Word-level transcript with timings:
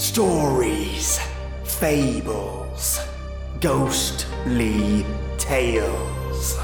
Stories, 0.00 1.20
fables, 1.62 3.00
ghostly 3.60 5.04
tales. 5.36 6.58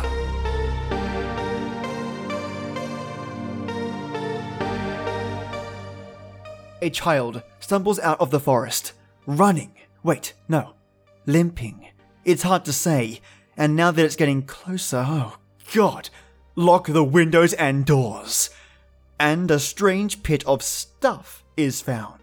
A 6.80 6.88
child 6.90 7.42
stumbles 7.60 7.98
out 8.00 8.18
of 8.20 8.30
the 8.30 8.40
forest, 8.40 8.94
running. 9.26 9.74
Wait, 10.02 10.32
no, 10.48 10.72
limping. 11.26 11.88
It's 12.24 12.42
hard 12.42 12.64
to 12.64 12.72
say, 12.72 13.20
and 13.54 13.76
now 13.76 13.90
that 13.90 14.02
it's 14.02 14.16
getting 14.16 14.44
closer, 14.44 15.04
oh 15.06 15.36
god, 15.74 16.08
lock 16.54 16.86
the 16.86 17.04
windows 17.04 17.52
and 17.52 17.84
doors. 17.84 18.48
And 19.20 19.50
a 19.50 19.58
strange 19.58 20.22
pit 20.22 20.42
of 20.46 20.62
stuff 20.62 21.44
is 21.58 21.82
found, 21.82 22.22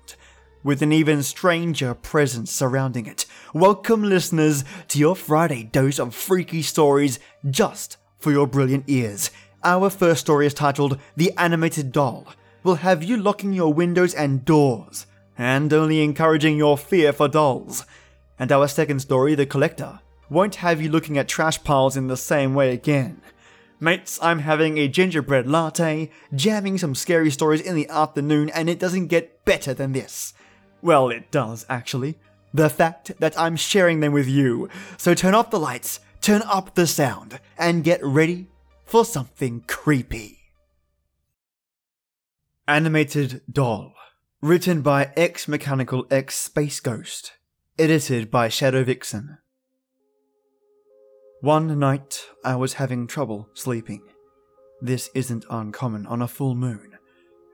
with 0.64 0.82
an 0.82 0.92
even 0.92 1.22
stranger 1.22 1.94
presence 1.94 2.52
surrounding 2.52 3.06
it. 3.06 3.26
Welcome, 3.54 4.04
listeners, 4.04 4.64
to 4.88 4.98
your 4.98 5.16
Friday 5.16 5.64
dose 5.64 6.00
of 6.00 6.16
freaky 6.16 6.62
stories 6.62 7.20
just 7.50 7.98
for 8.18 8.32
your 8.32 8.48
brilliant 8.48 8.86
ears. 8.88 9.30
Our 9.64 9.90
first 9.90 10.22
story 10.22 10.46
is 10.46 10.54
titled 10.54 11.00
The 11.16 11.32
Animated 11.38 11.92
Doll. 11.92 12.28
We'll 12.64 12.76
have 12.76 13.04
you 13.04 13.18
locking 13.18 13.54
your 13.54 13.74
windows 13.74 14.14
and 14.14 14.46
doors, 14.46 15.06
and 15.38 15.72
only 15.74 16.02
encouraging 16.02 16.58
your 16.58 16.78
fear 16.78 17.12
for 17.12 17.28
dolls. 17.28 17.86
And 18.40 18.52
our 18.52 18.68
second 18.68 19.00
story, 19.00 19.36
The 19.36 19.46
Collector, 19.46 20.00
won't 20.30 20.56
have 20.56 20.82
you 20.82 20.90
looking 20.90 21.18
at 21.18 21.28
trash 21.28 21.64
piles 21.64 21.98
in 21.98 22.08
the 22.08 22.18
same 22.18 22.56
way 22.56 22.72
again. 22.72 23.22
Mates, 23.80 24.18
I'm 24.22 24.40
having 24.40 24.78
a 24.78 24.88
gingerbread 24.88 25.46
latte, 25.46 26.10
jamming 26.34 26.78
some 26.78 26.96
scary 26.96 27.30
stories 27.30 27.60
in 27.60 27.76
the 27.76 27.90
afternoon, 27.90 28.50
and 28.50 28.70
it 28.70 28.80
doesn't 28.80 29.08
get 29.08 29.44
better 29.44 29.74
than 29.74 29.92
this. 29.92 30.34
Well, 30.84 31.08
it 31.10 31.32
does, 31.32 31.66
actually. 31.70 32.18
The 32.54 32.70
fact 32.70 33.14
that 33.20 33.40
I'm 33.40 33.56
sharing 33.56 34.02
them 34.02 34.12
with 34.12 34.28
you. 34.28 34.68
So 34.98 35.14
turn 35.14 35.34
off 35.34 35.50
the 35.50 35.58
lights, 35.58 36.02
turn 36.20 36.42
up 36.42 36.76
the 36.76 36.86
sound, 36.86 37.40
and 37.58 37.86
get 37.86 38.04
ready 38.04 38.48
for 38.86 39.06
something 39.06 39.64
creepy. 39.66 40.40
Animated 42.68 43.42
Doll. 43.50 43.94
Written 44.42 44.82
by 44.82 45.12
X 45.16 45.48
Mechanical 45.48 46.06
X 46.12 46.36
Space 46.36 46.82
Ghost. 46.82 47.32
Edited 47.80 48.30
by 48.30 48.50
Shadow 48.50 48.84
Vixen. 48.84 49.38
One 51.40 51.80
night 51.80 52.26
I 52.44 52.58
was 52.58 52.74
having 52.74 53.08
trouble 53.08 53.48
sleeping. 53.54 54.02
This 54.82 55.10
isn't 55.16 55.46
uncommon 55.50 56.06
on 56.08 56.22
a 56.22 56.28
full 56.28 56.56
moon, 56.56 56.98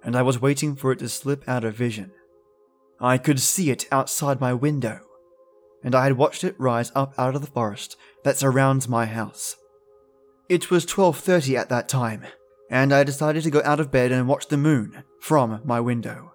and 0.03 0.15
I 0.15 0.23
was 0.23 0.41
waiting 0.41 0.75
for 0.75 0.91
it 0.91 0.99
to 0.99 1.09
slip 1.09 1.47
out 1.47 1.63
of 1.63 1.75
vision. 1.75 2.11
I 3.01 3.17
could 3.17 3.39
see 3.39 3.69
it 3.71 3.87
outside 3.91 4.41
my 4.41 4.53
window, 4.53 4.99
and 5.83 5.95
I 5.95 6.03
had 6.03 6.17
watched 6.17 6.43
it 6.43 6.59
rise 6.59 6.91
up 6.95 7.13
out 7.17 7.35
of 7.35 7.41
the 7.41 7.47
forest 7.47 7.95
that 8.23 8.37
surrounds 8.37 8.89
my 8.89 9.05
house. 9.05 9.55
It 10.49 10.69
was 10.69 10.85
12:30 10.85 11.55
at 11.55 11.69
that 11.69 11.87
time, 11.87 12.23
and 12.69 12.91
I 12.91 13.03
decided 13.03 13.43
to 13.43 13.51
go 13.51 13.61
out 13.63 13.79
of 13.79 13.91
bed 13.91 14.11
and 14.11 14.27
watch 14.27 14.47
the 14.47 14.57
moon 14.57 15.03
from 15.21 15.61
my 15.63 15.79
window. 15.79 16.33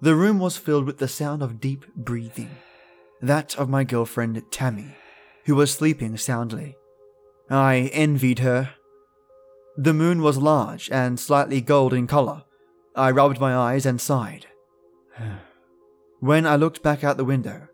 The 0.00 0.16
room 0.16 0.40
was 0.40 0.56
filled 0.56 0.84
with 0.84 0.98
the 0.98 1.06
sound 1.06 1.42
of 1.42 1.60
deep 1.60 1.84
breathing, 1.94 2.50
that 3.20 3.56
of 3.56 3.68
my 3.68 3.84
girlfriend 3.84 4.42
Tammy, 4.50 4.96
who 5.44 5.54
was 5.54 5.70
sleeping 5.70 6.16
soundly. 6.16 6.76
I 7.48 7.90
envied 7.92 8.40
her. 8.40 8.70
The 9.76 9.94
moon 9.94 10.22
was 10.22 10.38
large 10.38 10.90
and 10.90 11.20
slightly 11.20 11.60
gold 11.60 11.92
in 11.92 12.08
color. 12.08 12.42
I 12.96 13.12
rubbed 13.12 13.38
my 13.38 13.54
eyes 13.54 13.86
and 13.86 14.00
sighed. 14.00 14.46
When 16.22 16.46
I 16.46 16.54
looked 16.54 16.84
back 16.84 17.02
out 17.02 17.16
the 17.16 17.24
window, 17.24 17.66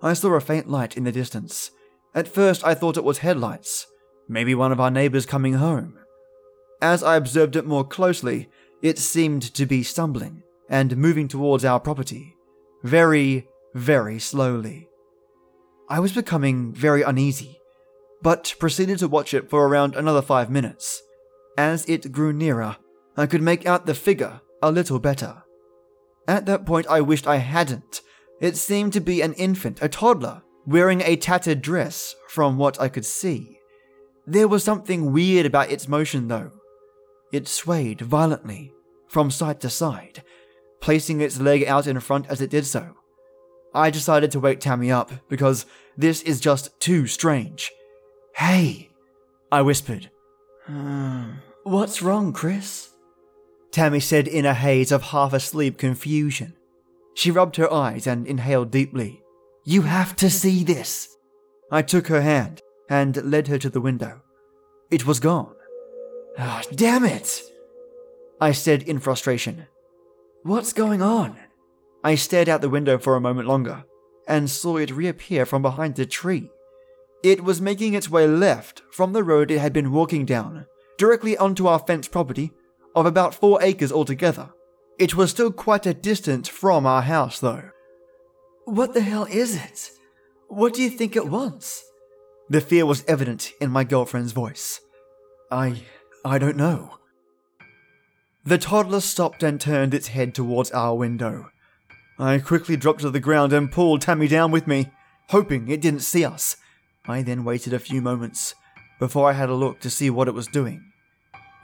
I 0.00 0.12
saw 0.12 0.34
a 0.34 0.40
faint 0.40 0.70
light 0.70 0.96
in 0.96 1.02
the 1.02 1.10
distance. 1.10 1.72
At 2.14 2.28
first, 2.28 2.64
I 2.64 2.72
thought 2.72 2.96
it 2.96 3.02
was 3.02 3.18
headlights, 3.18 3.88
maybe 4.28 4.54
one 4.54 4.70
of 4.70 4.78
our 4.78 4.92
neighbors 4.92 5.26
coming 5.26 5.54
home. 5.54 5.98
As 6.80 7.02
I 7.02 7.16
observed 7.16 7.56
it 7.56 7.66
more 7.66 7.82
closely, 7.82 8.48
it 8.80 9.00
seemed 9.00 9.42
to 9.54 9.66
be 9.66 9.82
stumbling 9.82 10.44
and 10.68 10.96
moving 10.96 11.26
towards 11.26 11.64
our 11.64 11.80
property, 11.80 12.36
very, 12.84 13.48
very 13.74 14.20
slowly. 14.20 14.88
I 15.88 15.98
was 15.98 16.12
becoming 16.12 16.72
very 16.72 17.02
uneasy, 17.02 17.58
but 18.22 18.54
proceeded 18.60 19.00
to 19.00 19.08
watch 19.08 19.34
it 19.34 19.50
for 19.50 19.66
around 19.66 19.96
another 19.96 20.22
five 20.22 20.48
minutes. 20.48 21.02
As 21.58 21.84
it 21.88 22.12
grew 22.12 22.32
nearer, 22.32 22.76
I 23.16 23.26
could 23.26 23.42
make 23.42 23.66
out 23.66 23.84
the 23.84 23.94
figure 23.94 24.42
a 24.62 24.70
little 24.70 25.00
better. 25.00 25.42
At 26.28 26.46
that 26.46 26.66
point, 26.66 26.86
I 26.88 27.00
wished 27.00 27.26
I 27.26 27.36
hadn't. 27.36 28.00
It 28.40 28.56
seemed 28.56 28.92
to 28.94 29.00
be 29.00 29.20
an 29.22 29.32
infant, 29.34 29.78
a 29.80 29.88
toddler, 29.88 30.42
wearing 30.66 31.00
a 31.02 31.16
tattered 31.16 31.62
dress, 31.62 32.14
from 32.28 32.58
what 32.58 32.80
I 32.80 32.88
could 32.88 33.04
see. 33.04 33.58
There 34.26 34.48
was 34.48 34.64
something 34.64 35.12
weird 35.12 35.46
about 35.46 35.70
its 35.70 35.88
motion, 35.88 36.28
though. 36.28 36.50
It 37.32 37.46
swayed 37.48 38.00
violently, 38.00 38.72
from 39.08 39.30
side 39.30 39.60
to 39.60 39.70
side, 39.70 40.22
placing 40.80 41.20
its 41.20 41.40
leg 41.40 41.64
out 41.64 41.86
in 41.86 42.00
front 42.00 42.26
as 42.28 42.40
it 42.40 42.50
did 42.50 42.66
so. 42.66 42.94
I 43.74 43.90
decided 43.90 44.30
to 44.32 44.40
wake 44.40 44.60
Tammy 44.60 44.90
up 44.90 45.12
because 45.28 45.66
this 45.96 46.22
is 46.22 46.40
just 46.40 46.78
too 46.80 47.06
strange. 47.06 47.70
Hey, 48.34 48.90
I 49.52 49.62
whispered. 49.62 50.10
"Hmm, 50.66 51.32
What's 51.62 52.02
wrong, 52.02 52.32
Chris? 52.32 52.90
Tammy 53.76 54.00
said 54.00 54.26
in 54.26 54.46
a 54.46 54.54
haze 54.54 54.90
of 54.90 55.02
half 55.02 55.34
asleep 55.34 55.76
confusion. 55.76 56.54
She 57.12 57.30
rubbed 57.30 57.56
her 57.56 57.70
eyes 57.70 58.06
and 58.06 58.26
inhaled 58.26 58.70
deeply. 58.70 59.22
You 59.66 59.82
have 59.82 60.16
to 60.16 60.30
see 60.30 60.64
this. 60.64 61.14
I 61.70 61.82
took 61.82 62.06
her 62.06 62.22
hand 62.22 62.62
and 62.88 63.30
led 63.30 63.48
her 63.48 63.58
to 63.58 63.68
the 63.68 63.82
window. 63.82 64.22
It 64.90 65.06
was 65.06 65.20
gone. 65.20 65.54
Ah, 66.38 66.62
damn 66.74 67.04
it! 67.04 67.42
I 68.40 68.52
said 68.52 68.82
in 68.84 68.98
frustration. 68.98 69.66
What's 70.42 70.72
going 70.72 71.02
on? 71.02 71.36
I 72.02 72.14
stared 72.14 72.48
out 72.48 72.62
the 72.62 72.70
window 72.70 72.96
for 72.96 73.14
a 73.14 73.20
moment 73.20 73.46
longer 73.46 73.84
and 74.26 74.48
saw 74.48 74.78
it 74.78 74.90
reappear 74.90 75.44
from 75.44 75.60
behind 75.60 75.96
the 75.96 76.06
tree. 76.06 76.50
It 77.22 77.44
was 77.44 77.60
making 77.60 77.92
its 77.92 78.08
way 78.08 78.26
left 78.26 78.80
from 78.90 79.12
the 79.12 79.22
road 79.22 79.50
it 79.50 79.58
had 79.58 79.74
been 79.74 79.92
walking 79.92 80.24
down, 80.24 80.64
directly 80.96 81.36
onto 81.36 81.66
our 81.66 81.80
fenced 81.80 82.10
property 82.10 82.52
of 82.96 83.06
about 83.06 83.34
four 83.34 83.62
acres 83.62 83.92
altogether. 83.92 84.48
It 84.98 85.14
was 85.14 85.30
still 85.30 85.52
quite 85.52 85.86
a 85.86 85.94
distance 85.94 86.48
from 86.48 86.86
our 86.86 87.02
house, 87.02 87.38
though. 87.38 87.70
What 88.64 88.94
the 88.94 89.02
hell 89.02 89.26
is 89.30 89.54
it? 89.54 89.90
What 90.48 90.72
do 90.72 90.82
you 90.82 90.90
think 90.90 91.14
it 91.14 91.28
wants? 91.28 91.84
The 92.48 92.60
fear 92.60 92.86
was 92.86 93.04
evident 93.06 93.52
in 93.60 93.70
my 93.70 93.84
girlfriend's 93.84 94.32
voice. 94.32 94.80
I. 95.50 95.82
I 96.24 96.38
don't 96.38 96.56
know. 96.56 96.98
The 98.44 98.58
toddler 98.58 99.00
stopped 99.00 99.42
and 99.42 99.60
turned 99.60 99.92
its 99.92 100.08
head 100.08 100.34
towards 100.34 100.70
our 100.70 100.96
window. 100.96 101.50
I 102.18 102.38
quickly 102.38 102.76
dropped 102.76 103.00
to 103.00 103.10
the 103.10 103.20
ground 103.20 103.52
and 103.52 103.70
pulled 103.70 104.00
Tammy 104.00 104.26
down 104.26 104.50
with 104.50 104.66
me, 104.66 104.90
hoping 105.28 105.68
it 105.68 105.80
didn't 105.80 106.00
see 106.00 106.24
us. 106.24 106.56
I 107.06 107.22
then 107.22 107.44
waited 107.44 107.72
a 107.72 107.78
few 107.78 108.00
moments 108.00 108.54
before 108.98 109.28
I 109.28 109.34
had 109.34 109.50
a 109.50 109.54
look 109.54 109.80
to 109.80 109.90
see 109.90 110.10
what 110.10 110.28
it 110.28 110.34
was 110.34 110.46
doing. 110.46 110.92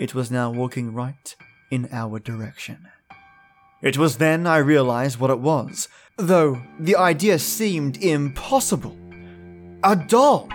It 0.03 0.17
was 0.17 0.33
now 0.33 0.51
walking 0.51 0.93
right 0.93 1.37
in 1.71 1.89
our 1.93 2.19
direction. 2.19 2.89
It 3.83 3.97
was 3.97 4.17
then 4.17 4.49
I 4.49 4.57
realized 4.57 5.21
what 5.21 5.31
it 5.31 5.39
was, 5.39 5.87
though 6.17 6.61
the 6.81 6.97
idea 6.97 7.39
seemed 7.39 8.03
impossible. 8.03 8.97
A 9.85 9.95
doll! 9.95 10.49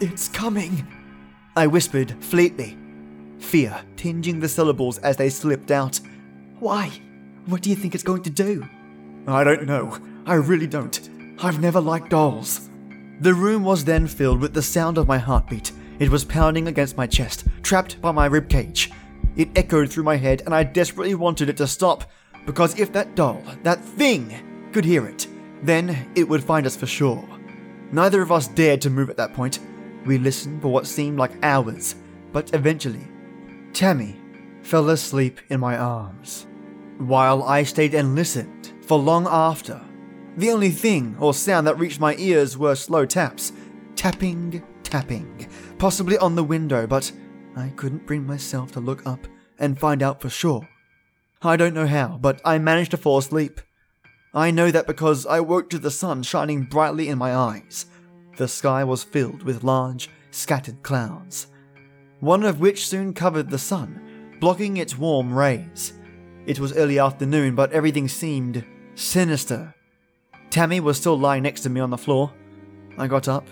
It's 0.00 0.28
coming, 0.28 0.86
I 1.56 1.66
whispered 1.66 2.14
fleetly, 2.22 2.78
fear 3.40 3.76
tinging 3.96 4.38
the 4.38 4.48
syllables 4.48 4.98
as 4.98 5.16
they 5.16 5.30
slipped 5.30 5.72
out. 5.72 5.98
Why? 6.60 6.92
What 7.46 7.62
do 7.62 7.70
you 7.70 7.74
think 7.74 7.92
it's 7.96 8.04
going 8.04 8.22
to 8.22 8.30
do? 8.30 8.64
I 9.26 9.42
don't 9.42 9.66
know. 9.66 9.98
I 10.26 10.34
really 10.34 10.68
don't. 10.68 11.10
I've 11.42 11.60
never 11.60 11.80
liked 11.80 12.10
dolls. 12.10 12.70
The 13.20 13.34
room 13.34 13.64
was 13.64 13.84
then 13.84 14.06
filled 14.06 14.40
with 14.40 14.54
the 14.54 14.62
sound 14.62 14.96
of 14.96 15.08
my 15.08 15.18
heartbeat. 15.18 15.72
It 15.98 16.10
was 16.10 16.24
pounding 16.24 16.68
against 16.68 16.96
my 16.96 17.06
chest, 17.06 17.46
trapped 17.62 18.00
by 18.00 18.12
my 18.12 18.28
ribcage. 18.28 18.92
It 19.36 19.50
echoed 19.56 19.90
through 19.90 20.04
my 20.04 20.16
head, 20.16 20.42
and 20.46 20.54
I 20.54 20.62
desperately 20.62 21.14
wanted 21.14 21.48
it 21.48 21.56
to 21.56 21.66
stop, 21.66 22.10
because 22.46 22.78
if 22.78 22.92
that 22.92 23.14
doll, 23.14 23.42
that 23.64 23.84
thing, 23.84 24.70
could 24.72 24.84
hear 24.84 25.06
it, 25.06 25.26
then 25.62 26.10
it 26.14 26.28
would 26.28 26.44
find 26.44 26.66
us 26.66 26.76
for 26.76 26.86
sure. 26.86 27.28
Neither 27.90 28.22
of 28.22 28.30
us 28.30 28.48
dared 28.48 28.80
to 28.82 28.90
move 28.90 29.10
at 29.10 29.16
that 29.16 29.34
point. 29.34 29.58
We 30.04 30.18
listened 30.18 30.62
for 30.62 30.68
what 30.68 30.86
seemed 30.86 31.18
like 31.18 31.32
hours, 31.42 31.96
but 32.32 32.54
eventually, 32.54 33.06
Tammy 33.72 34.16
fell 34.62 34.90
asleep 34.90 35.40
in 35.48 35.58
my 35.58 35.76
arms, 35.76 36.46
while 36.98 37.42
I 37.42 37.62
stayed 37.62 37.94
and 37.94 38.14
listened 38.14 38.72
for 38.82 38.98
long 38.98 39.26
after. 39.28 39.80
The 40.36 40.50
only 40.50 40.70
thing 40.70 41.16
or 41.18 41.34
sound 41.34 41.66
that 41.66 41.78
reached 41.78 41.98
my 41.98 42.14
ears 42.18 42.56
were 42.56 42.74
slow 42.74 43.04
taps. 43.04 43.52
Tapping, 43.96 44.62
tapping. 44.88 45.48
Possibly 45.78 46.18
on 46.18 46.34
the 46.34 46.44
window, 46.44 46.86
but 46.86 47.12
I 47.56 47.68
couldn't 47.76 48.06
bring 48.06 48.26
myself 48.26 48.72
to 48.72 48.80
look 48.80 49.06
up 49.06 49.26
and 49.58 49.78
find 49.78 50.02
out 50.02 50.20
for 50.20 50.30
sure. 50.30 50.68
I 51.42 51.56
don't 51.56 51.74
know 51.74 51.86
how, 51.86 52.18
but 52.20 52.40
I 52.44 52.58
managed 52.58 52.92
to 52.92 52.96
fall 52.96 53.18
asleep. 53.18 53.60
I 54.34 54.50
know 54.50 54.70
that 54.70 54.86
because 54.86 55.26
I 55.26 55.40
woke 55.40 55.70
to 55.70 55.78
the 55.78 55.90
sun 55.90 56.22
shining 56.22 56.64
brightly 56.64 57.08
in 57.08 57.18
my 57.18 57.34
eyes. 57.34 57.86
The 58.36 58.48
sky 58.48 58.84
was 58.84 59.02
filled 59.04 59.42
with 59.42 59.64
large, 59.64 60.10
scattered 60.30 60.82
clouds, 60.82 61.48
one 62.20 62.44
of 62.44 62.60
which 62.60 62.86
soon 62.86 63.14
covered 63.14 63.50
the 63.50 63.58
sun, 63.58 64.36
blocking 64.40 64.76
its 64.76 64.98
warm 64.98 65.32
rays. 65.32 65.92
It 66.46 66.60
was 66.60 66.76
early 66.76 66.98
afternoon, 66.98 67.54
but 67.54 67.72
everything 67.72 68.08
seemed 68.08 68.64
sinister. 68.94 69.74
Tammy 70.50 70.80
was 70.80 70.96
still 70.96 71.18
lying 71.18 71.42
next 71.42 71.60
to 71.62 71.70
me 71.70 71.80
on 71.80 71.90
the 71.90 71.98
floor. 71.98 72.32
I 72.96 73.06
got 73.06 73.28
up, 73.28 73.46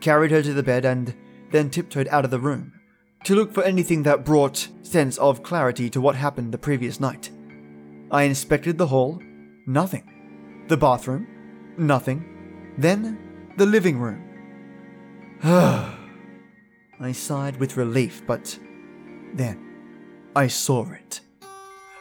carried 0.00 0.30
her 0.30 0.42
to 0.42 0.54
the 0.54 0.62
bed, 0.62 0.84
and 0.84 1.14
then 1.50 1.70
tiptoed 1.70 2.08
out 2.08 2.24
of 2.24 2.30
the 2.30 2.40
room 2.40 2.72
to 3.24 3.34
look 3.34 3.52
for 3.52 3.62
anything 3.64 4.02
that 4.02 4.24
brought 4.24 4.68
sense 4.82 5.18
of 5.18 5.42
clarity 5.42 5.90
to 5.90 6.00
what 6.00 6.16
happened 6.16 6.52
the 6.52 6.58
previous 6.58 7.00
night. 7.00 7.30
I 8.10 8.24
inspected 8.24 8.78
the 8.78 8.86
hall, 8.86 9.20
nothing. 9.66 10.64
The 10.68 10.76
bathroom, 10.76 11.26
nothing. 11.76 12.74
Then 12.78 13.52
the 13.56 13.66
living 13.66 13.98
room. 13.98 14.26
I 15.42 17.12
sighed 17.12 17.56
with 17.58 17.76
relief, 17.76 18.22
but 18.26 18.58
then 19.34 19.66
I 20.34 20.46
saw 20.46 20.90
it. 20.90 21.20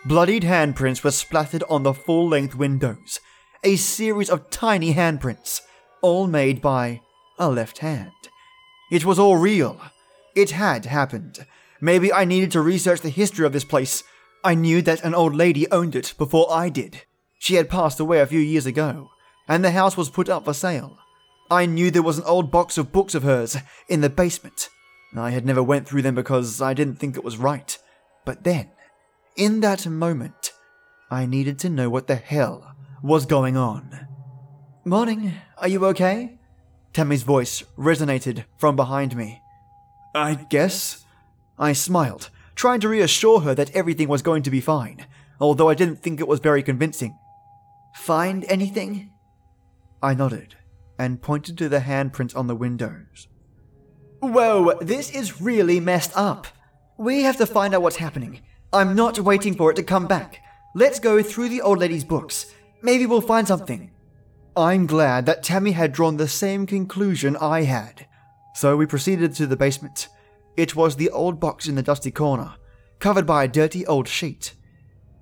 Bloodied 0.05 0.43
handprints 0.43 1.03
were 1.03 1.11
splattered 1.11 1.63
on 1.69 1.83
the 1.83 1.93
full 1.93 2.29
length 2.29 2.55
windows, 2.55 3.19
a 3.63 3.75
series 3.75 4.29
of 4.29 4.49
tiny 4.49 4.93
handprints, 4.93 5.61
all 6.01 6.27
made 6.27 6.61
by 6.61 7.01
a 7.39 7.49
left 7.49 7.79
hand. 7.79 8.11
It 8.91 9.05
was 9.05 9.17
all 9.17 9.37
real. 9.37 9.81
It 10.35 10.51
had 10.51 10.85
happened. 10.85 11.45
Maybe 11.81 12.11
I 12.11 12.25
needed 12.25 12.51
to 12.51 12.61
research 12.61 13.01
the 13.01 13.09
history 13.09 13.45
of 13.45 13.53
this 13.53 13.63
place. 13.63 14.03
I 14.43 14.53
knew 14.53 14.81
that 14.83 15.03
an 15.03 15.15
old 15.15 15.35
lady 15.35 15.69
owned 15.71 15.95
it 15.95 16.13
before 16.17 16.47
I 16.51 16.69
did. 16.69 17.03
She 17.39 17.55
had 17.55 17.69
passed 17.69 17.99
away 17.99 18.19
a 18.19 18.27
few 18.27 18.39
years 18.39 18.65
ago, 18.65 19.09
and 19.47 19.63
the 19.63 19.71
house 19.71 19.95
was 19.95 20.09
put 20.09 20.29
up 20.29 20.45
for 20.45 20.53
sale. 20.53 20.97
I 21.49 21.65
knew 21.65 21.89
there 21.89 22.03
was 22.03 22.17
an 22.17 22.25
old 22.25 22.51
box 22.51 22.77
of 22.77 22.91
books 22.91 23.15
of 23.15 23.23
hers 23.23 23.57
in 23.87 24.01
the 24.01 24.09
basement. 24.09 24.69
I 25.15 25.31
had 25.31 25.45
never 25.45 25.63
went 25.63 25.87
through 25.87 26.03
them 26.03 26.15
because 26.15 26.61
I 26.61 26.73
didn't 26.73 26.97
think 26.97 27.17
it 27.17 27.23
was 27.23 27.37
right. 27.37 27.77
But 28.25 28.43
then, 28.43 28.69
in 29.35 29.61
that 29.61 29.87
moment, 29.87 30.51
I 31.09 31.25
needed 31.25 31.57
to 31.59 31.69
know 31.69 31.89
what 31.89 32.07
the 32.07 32.15
hell 32.15 32.75
was 33.01 33.25
going 33.25 33.57
on. 33.57 34.07
Morning, 34.85 35.33
are 35.57 35.67
you 35.67 35.85
okay? 35.87 36.38
Tammy's 36.93 37.23
voice 37.23 37.63
resonated 37.77 38.45
from 38.57 38.75
behind 38.75 39.15
me. 39.15 39.41
I 40.15 40.35
guess. 40.49 41.05
I 41.57 41.73
smiled, 41.73 42.29
trying 42.55 42.79
to 42.81 42.89
reassure 42.89 43.41
her 43.41 43.53
that 43.55 43.75
everything 43.75 44.07
was 44.07 44.21
going 44.21 44.43
to 44.43 44.51
be 44.51 44.61
fine, 44.61 45.05
although 45.39 45.69
I 45.69 45.75
didn't 45.75 46.01
think 46.01 46.19
it 46.19 46.27
was 46.27 46.39
very 46.39 46.63
convincing. 46.63 47.17
Find 47.95 48.45
anything? 48.47 49.11
I 50.01 50.13
nodded 50.13 50.55
and 50.97 51.21
pointed 51.21 51.57
to 51.57 51.69
the 51.69 51.79
handprints 51.79 52.35
on 52.35 52.47
the 52.47 52.55
windows. 52.55 53.27
Whoa, 54.19 54.77
this 54.81 55.11
is 55.11 55.41
really 55.41 55.79
messed 55.79 56.11
up. 56.15 56.47
We 56.97 57.21
have 57.23 57.37
to 57.37 57.45
find 57.45 57.73
out 57.73 57.81
what's 57.81 57.95
happening. 57.95 58.41
I'm 58.73 58.95
not 58.95 59.19
waiting 59.19 59.55
for 59.55 59.71
it 59.71 59.75
to 59.75 59.83
come 59.83 60.07
back. 60.07 60.41
Let's 60.75 60.99
go 60.99 61.23
through 61.23 61.49
the 61.49 61.61
old 61.61 61.79
lady's 61.79 62.03
books. 62.03 62.53
Maybe 62.81 63.05
we'll 63.05 63.21
find 63.21 63.47
something. 63.47 63.91
I'm 64.55 64.87
glad 64.87 65.25
that 65.25 65.43
Tammy 65.43 65.71
had 65.71 65.91
drawn 65.91 66.17
the 66.17 66.27
same 66.27 66.65
conclusion 66.65 67.37
I 67.37 67.63
had. 67.63 68.07
So 68.55 68.75
we 68.75 68.85
proceeded 68.85 69.33
to 69.35 69.47
the 69.47 69.55
basement. 69.55 70.07
It 70.57 70.75
was 70.75 70.95
the 70.95 71.09
old 71.11 71.39
box 71.39 71.67
in 71.67 71.75
the 71.75 71.83
dusty 71.83 72.11
corner, 72.11 72.55
covered 72.99 73.25
by 73.25 73.43
a 73.43 73.47
dirty 73.47 73.85
old 73.85 74.07
sheet. 74.07 74.55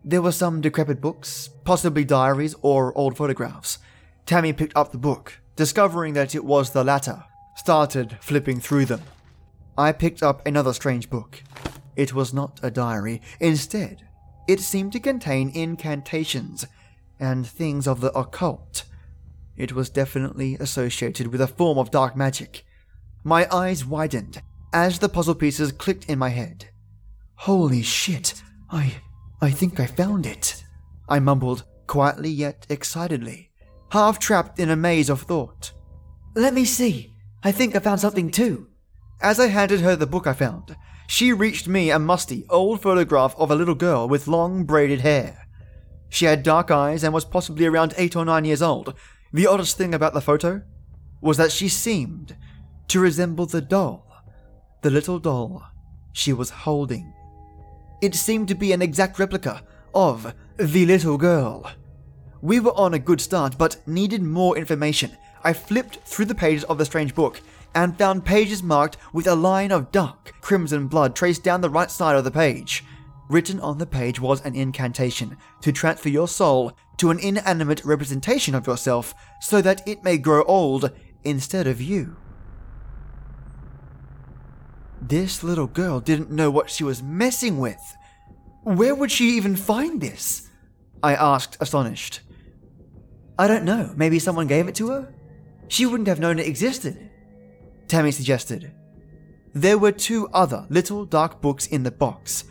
There 0.04 0.22
were 0.22 0.32
some 0.32 0.62
decrepit 0.62 1.02
books, 1.02 1.50
possibly 1.66 2.06
diaries 2.06 2.56
or 2.62 2.98
old 2.98 3.18
photographs. 3.18 3.78
Tammy 4.26 4.54
picked 4.54 4.76
up 4.76 4.92
the 4.92 4.98
book, 4.98 5.40
discovering 5.56 6.14
that 6.14 6.34
it 6.34 6.46
was 6.46 6.72
the 6.72 6.84
latter, 6.84 7.26
started 7.56 8.18
flipping 8.22 8.60
through 8.60 8.86
them. 8.86 9.02
I 9.78 9.92
picked 9.92 10.24
up 10.24 10.46
another 10.48 10.74
strange 10.74 11.10
book. 11.10 11.44
It 11.96 12.14
was 12.14 12.34
not 12.34 12.60
a 12.64 12.72
diary. 12.72 13.22
Instead, 13.40 14.08
it 14.48 14.62
seemed 14.62 14.94
to 14.94 15.00
contain 15.00 15.52
incantations 15.54 16.66
and 17.20 17.46
things 17.46 17.88
of 17.88 18.02
the 18.02 18.18
occult. 18.18 18.86
It 19.58 19.74
was 19.74 19.90
definitely 19.90 20.56
associated 20.60 21.28
with 21.28 21.42
a 21.42 21.48
form 21.48 21.78
of 21.78 21.92
dark 21.92 22.16
magic. 22.16 22.64
My 23.24 23.48
eyes 23.52 23.84
widened 23.84 24.42
as 24.72 25.00
the 25.00 25.10
puzzle 25.10 25.36
pieces 25.36 25.72
clicked 25.72 26.06
in 26.06 26.20
my 26.20 26.30
head. 26.30 26.70
Holy 27.36 27.82
shit, 27.82 28.42
I. 28.70 29.02
I 29.42 29.52
think 29.52 29.80
I 29.80 29.86
found 29.86 30.26
it. 30.26 30.64
I 31.10 31.20
mumbled, 31.20 31.64
quietly 31.88 32.30
yet 32.30 32.66
excitedly, 32.70 33.52
half 33.92 34.20
trapped 34.20 34.60
in 34.60 34.70
a 34.70 34.76
maze 34.76 35.10
of 35.10 35.22
thought. 35.22 35.72
Let 36.36 36.54
me 36.54 36.66
see. 36.66 37.14
I 37.44 37.52
think 37.52 37.76
I 37.76 37.80
found 37.80 38.00
something 38.00 38.30
too. 38.30 38.68
As 39.22 39.40
I 39.40 39.48
handed 39.48 39.82
her 39.82 39.96
the 39.96 40.06
book 40.06 40.28
I 40.28 40.34
found, 40.34 40.76
she 41.08 41.34
reached 41.34 41.68
me 41.68 41.90
a 41.90 41.98
musty, 41.98 42.46
old 42.50 42.82
photograph 42.82 43.36
of 43.38 43.50
a 43.50 43.56
little 43.56 43.76
girl 43.76 44.08
with 44.08 44.28
long 44.28 44.66
braided 44.66 45.02
hair. 45.02 45.48
She 46.10 46.26
had 46.26 46.44
dark 46.44 46.70
eyes 46.70 47.04
and 47.04 47.14
was 47.14 47.26
possibly 47.26 47.66
around 47.66 47.94
eight 47.98 48.16
or 48.16 48.26
nine 48.26 48.46
years 48.46 48.62
old. 48.62 48.94
The 49.34 49.48
oddest 49.48 49.78
thing 49.78 49.94
about 49.94 50.14
the 50.14 50.22
photo 50.22 50.62
was 51.20 51.38
that 51.38 51.52
she 51.52 51.68
seemed 51.68 52.36
to 52.88 53.00
resemble 53.00 53.46
the 53.46 53.62
doll, 53.62 54.08
the 54.82 54.90
little 54.90 55.20
doll 55.20 55.64
she 56.14 56.32
was 56.32 56.50
holding. 56.50 57.14
It 58.02 58.16
seemed 58.16 58.48
to 58.48 58.56
be 58.56 58.72
an 58.72 58.82
exact 58.82 59.20
replica 59.20 59.64
of 59.94 60.34
the 60.58 60.86
little 60.86 61.18
girl. 61.18 61.70
We 62.42 62.60
were 62.60 62.78
on 62.78 62.94
a 62.94 63.00
good 63.00 63.20
start, 63.20 63.58
but 63.58 63.78
needed 63.88 64.22
more 64.22 64.58
information. 64.58 65.18
I 65.44 65.54
flipped 65.54 65.98
through 66.06 66.26
the 66.26 66.36
pages 66.36 66.64
of 66.66 66.78
the 66.78 66.86
strange 66.86 67.14
book 67.14 67.42
and 67.76 67.98
found 67.98 68.26
pages 68.26 68.64
marked 68.64 68.98
with 69.12 69.28
a 69.28 69.36
line 69.36 69.72
of 69.72 69.92
dark 69.92 70.34
crimson 70.42 70.88
blood 70.88 71.16
traced 71.16 71.44
down 71.44 71.62
the 71.62 71.70
right 71.70 71.92
side 71.92 72.16
of 72.16 72.24
the 72.24 72.32
page. 72.32 72.84
Written 73.30 73.60
on 73.60 73.78
the 73.78 73.86
page 73.86 74.22
was 74.22 74.44
an 74.46 74.56
incantation 74.56 75.36
to 75.62 75.72
transfer 75.72 76.10
your 76.10 76.28
soul 76.28 76.72
to 76.98 77.12
an 77.12 77.20
inanimate 77.20 77.84
representation 77.86 78.56
of 78.56 78.68
yourself 78.68 79.14
so 79.40 79.62
that 79.62 79.88
it 79.88 80.04
may 80.04 80.18
grow 80.18 80.44
old 80.44 80.92
instead 81.24 81.68
of 81.68 81.82
you. 81.82 82.16
This 85.02 85.44
little 85.44 85.68
girl 85.68 86.00
didn't 86.00 86.32
know 86.32 86.50
what 86.50 86.70
she 86.70 86.84
was 86.84 87.04
messing 87.04 87.60
with. 87.60 87.96
Where 88.64 88.96
would 88.96 89.12
she 89.12 89.38
even 89.38 89.56
find 89.56 90.02
this? 90.02 90.50
I 91.04 91.14
asked, 91.14 91.58
astonished. 91.60 92.22
I 93.40 93.48
don't 93.48 93.64
know. 93.64 93.94
Maybe 93.96 94.20
someone 94.20 94.48
gave 94.48 94.68
it 94.68 94.76
to 94.76 94.90
her? 94.90 95.14
She 95.68 95.86
wouldn't 95.86 96.08
have 96.08 96.20
known 96.20 96.40
it 96.40 96.48
existed. 96.48 97.10
Tammy 97.88 98.12
suggested. 98.12 98.72
There 99.54 99.78
were 99.78 99.92
two 99.92 100.28
other 100.34 100.66
little 100.70 101.06
dark 101.06 101.42
books 101.42 101.68
in 101.68 101.84
the 101.84 101.92
box, 101.92 102.44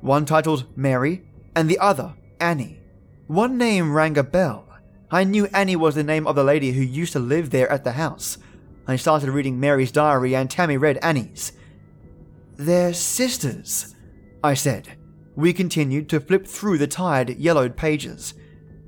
one 0.00 0.24
titled 0.24 0.66
Mary 0.76 1.22
and 1.56 1.68
the 1.68 1.78
other 1.78 2.14
Annie. 2.40 2.83
One 3.26 3.56
name 3.56 3.94
rang 3.94 4.18
a 4.18 4.22
bell. 4.22 4.68
I 5.10 5.24
knew 5.24 5.46
Annie 5.46 5.76
was 5.76 5.94
the 5.94 6.04
name 6.04 6.26
of 6.26 6.36
the 6.36 6.44
lady 6.44 6.72
who 6.72 6.82
used 6.82 7.14
to 7.14 7.18
live 7.18 7.48
there 7.50 7.70
at 7.72 7.82
the 7.82 7.92
house. 7.92 8.36
I 8.86 8.96
started 8.96 9.30
reading 9.30 9.58
Mary's 9.58 9.90
diary 9.90 10.36
and 10.36 10.50
Tammy 10.50 10.76
read 10.76 10.98
Annie's. 10.98 11.52
They're 12.56 12.92
sisters, 12.92 13.94
I 14.42 14.52
said. 14.52 14.98
We 15.36 15.54
continued 15.54 16.10
to 16.10 16.20
flip 16.20 16.46
through 16.46 16.76
the 16.76 16.86
tired, 16.86 17.30
yellowed 17.38 17.76
pages. 17.76 18.34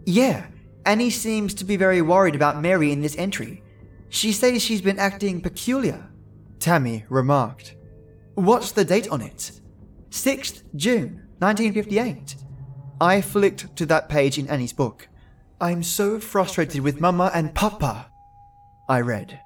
Yeah, 0.04 0.48
Annie 0.84 1.10
seems 1.10 1.54
to 1.54 1.64
be 1.64 1.76
very 1.76 2.02
worried 2.02 2.34
about 2.34 2.60
Mary 2.60 2.92
in 2.92 3.00
this 3.00 3.16
entry. 3.16 3.62
She 4.10 4.32
says 4.32 4.62
she's 4.62 4.82
been 4.82 4.98
acting 4.98 5.40
peculiar, 5.40 6.10
Tammy 6.60 7.06
remarked. 7.08 7.74
What's 8.34 8.70
the 8.72 8.84
date 8.84 9.08
on 9.08 9.22
it? 9.22 9.60
6th 10.10 10.62
June, 10.76 11.26
1958. 11.38 12.36
I 13.00 13.20
flicked 13.20 13.76
to 13.76 13.86
that 13.86 14.08
page 14.08 14.38
in 14.38 14.48
Annie's 14.48 14.72
book. 14.72 15.08
I'm 15.60 15.82
so 15.82 16.18
frustrated 16.18 16.82
with 16.82 17.00
Mama 17.00 17.30
and 17.34 17.54
Papa, 17.54 18.10
I 18.88 19.00
read. 19.00 19.40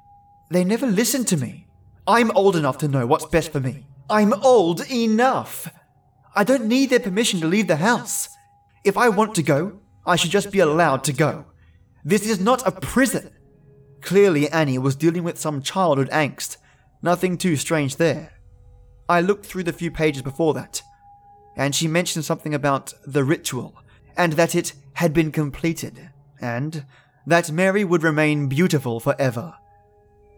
They 0.50 0.64
never 0.64 0.86
listen 0.86 1.24
to 1.26 1.36
me. 1.36 1.66
I'm 2.06 2.30
old 2.32 2.56
enough 2.56 2.78
to 2.78 2.88
know 2.88 3.06
what's 3.06 3.26
best 3.26 3.52
for 3.52 3.60
me. 3.60 3.86
I'm 4.08 4.32
old 4.44 4.88
enough. 4.90 5.72
I 6.34 6.44
don't 6.44 6.66
need 6.66 6.90
their 6.90 7.00
permission 7.00 7.40
to 7.40 7.46
leave 7.46 7.66
the 7.66 7.76
house. 7.76 8.28
If 8.84 8.96
I 8.96 9.08
want 9.08 9.34
to 9.36 9.42
go, 9.42 9.80
I 10.06 10.16
should 10.16 10.30
just 10.30 10.50
be 10.52 10.60
allowed 10.60 11.04
to 11.04 11.12
go. 11.12 11.46
This 12.04 12.26
is 12.26 12.40
not 12.40 12.66
a 12.66 12.72
prison. 12.72 13.30
Clearly, 14.00 14.48
Annie 14.48 14.78
was 14.78 14.96
dealing 14.96 15.24
with 15.24 15.38
some 15.38 15.62
childhood 15.62 16.10
angst. 16.10 16.56
Nothing 17.02 17.36
too 17.36 17.56
strange 17.56 17.96
there. 17.96 18.32
I 19.08 19.20
looked 19.20 19.44
through 19.44 19.64
the 19.64 19.72
few 19.72 19.90
pages 19.90 20.22
before 20.22 20.54
that, 20.54 20.82
and 21.60 21.74
she 21.74 21.86
mentioned 21.86 22.24
something 22.24 22.54
about 22.54 22.94
the 23.06 23.22
ritual, 23.22 23.74
and 24.16 24.32
that 24.32 24.54
it 24.54 24.72
had 24.94 25.12
been 25.12 25.30
completed, 25.30 26.08
and 26.40 26.86
that 27.26 27.52
Mary 27.52 27.84
would 27.84 28.02
remain 28.02 28.48
beautiful 28.48 28.98
forever. 28.98 29.52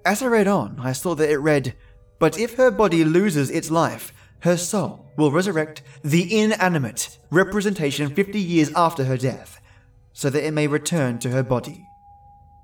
As 0.04 0.20
I 0.20 0.26
read 0.26 0.48
on, 0.48 0.80
I 0.80 0.90
saw 0.90 1.14
that 1.14 1.30
it 1.30 1.38
read, 1.38 1.76
but 2.18 2.40
if 2.40 2.56
her 2.56 2.72
body 2.72 3.04
loses 3.04 3.50
its 3.50 3.70
life, 3.70 4.12
her 4.40 4.56
soul 4.56 5.12
will 5.16 5.30
resurrect 5.30 5.82
the 6.02 6.40
inanimate 6.40 7.20
representation 7.30 8.12
50 8.12 8.40
years 8.40 8.72
after 8.74 9.04
her 9.04 9.16
death. 9.16 9.60
so 10.12 10.28
that 10.28 10.46
it 10.46 10.52
may 10.52 10.66
return 10.66 11.18
to 11.18 11.30
her 11.30 11.42
body. 11.42 11.86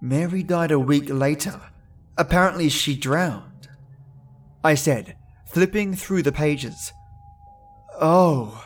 Mary 0.03 0.43
died 0.43 0.71
a 0.71 0.79
week 0.79 1.09
later. 1.09 1.59
Apparently, 2.19 2.69
she 2.69 2.95
drowned. 2.95 3.69
I 4.63 4.75
said, 4.75 5.17
flipping 5.47 5.95
through 5.95 6.25
the 6.25 6.33
pages. 6.33 6.93
Oh, 8.01 8.65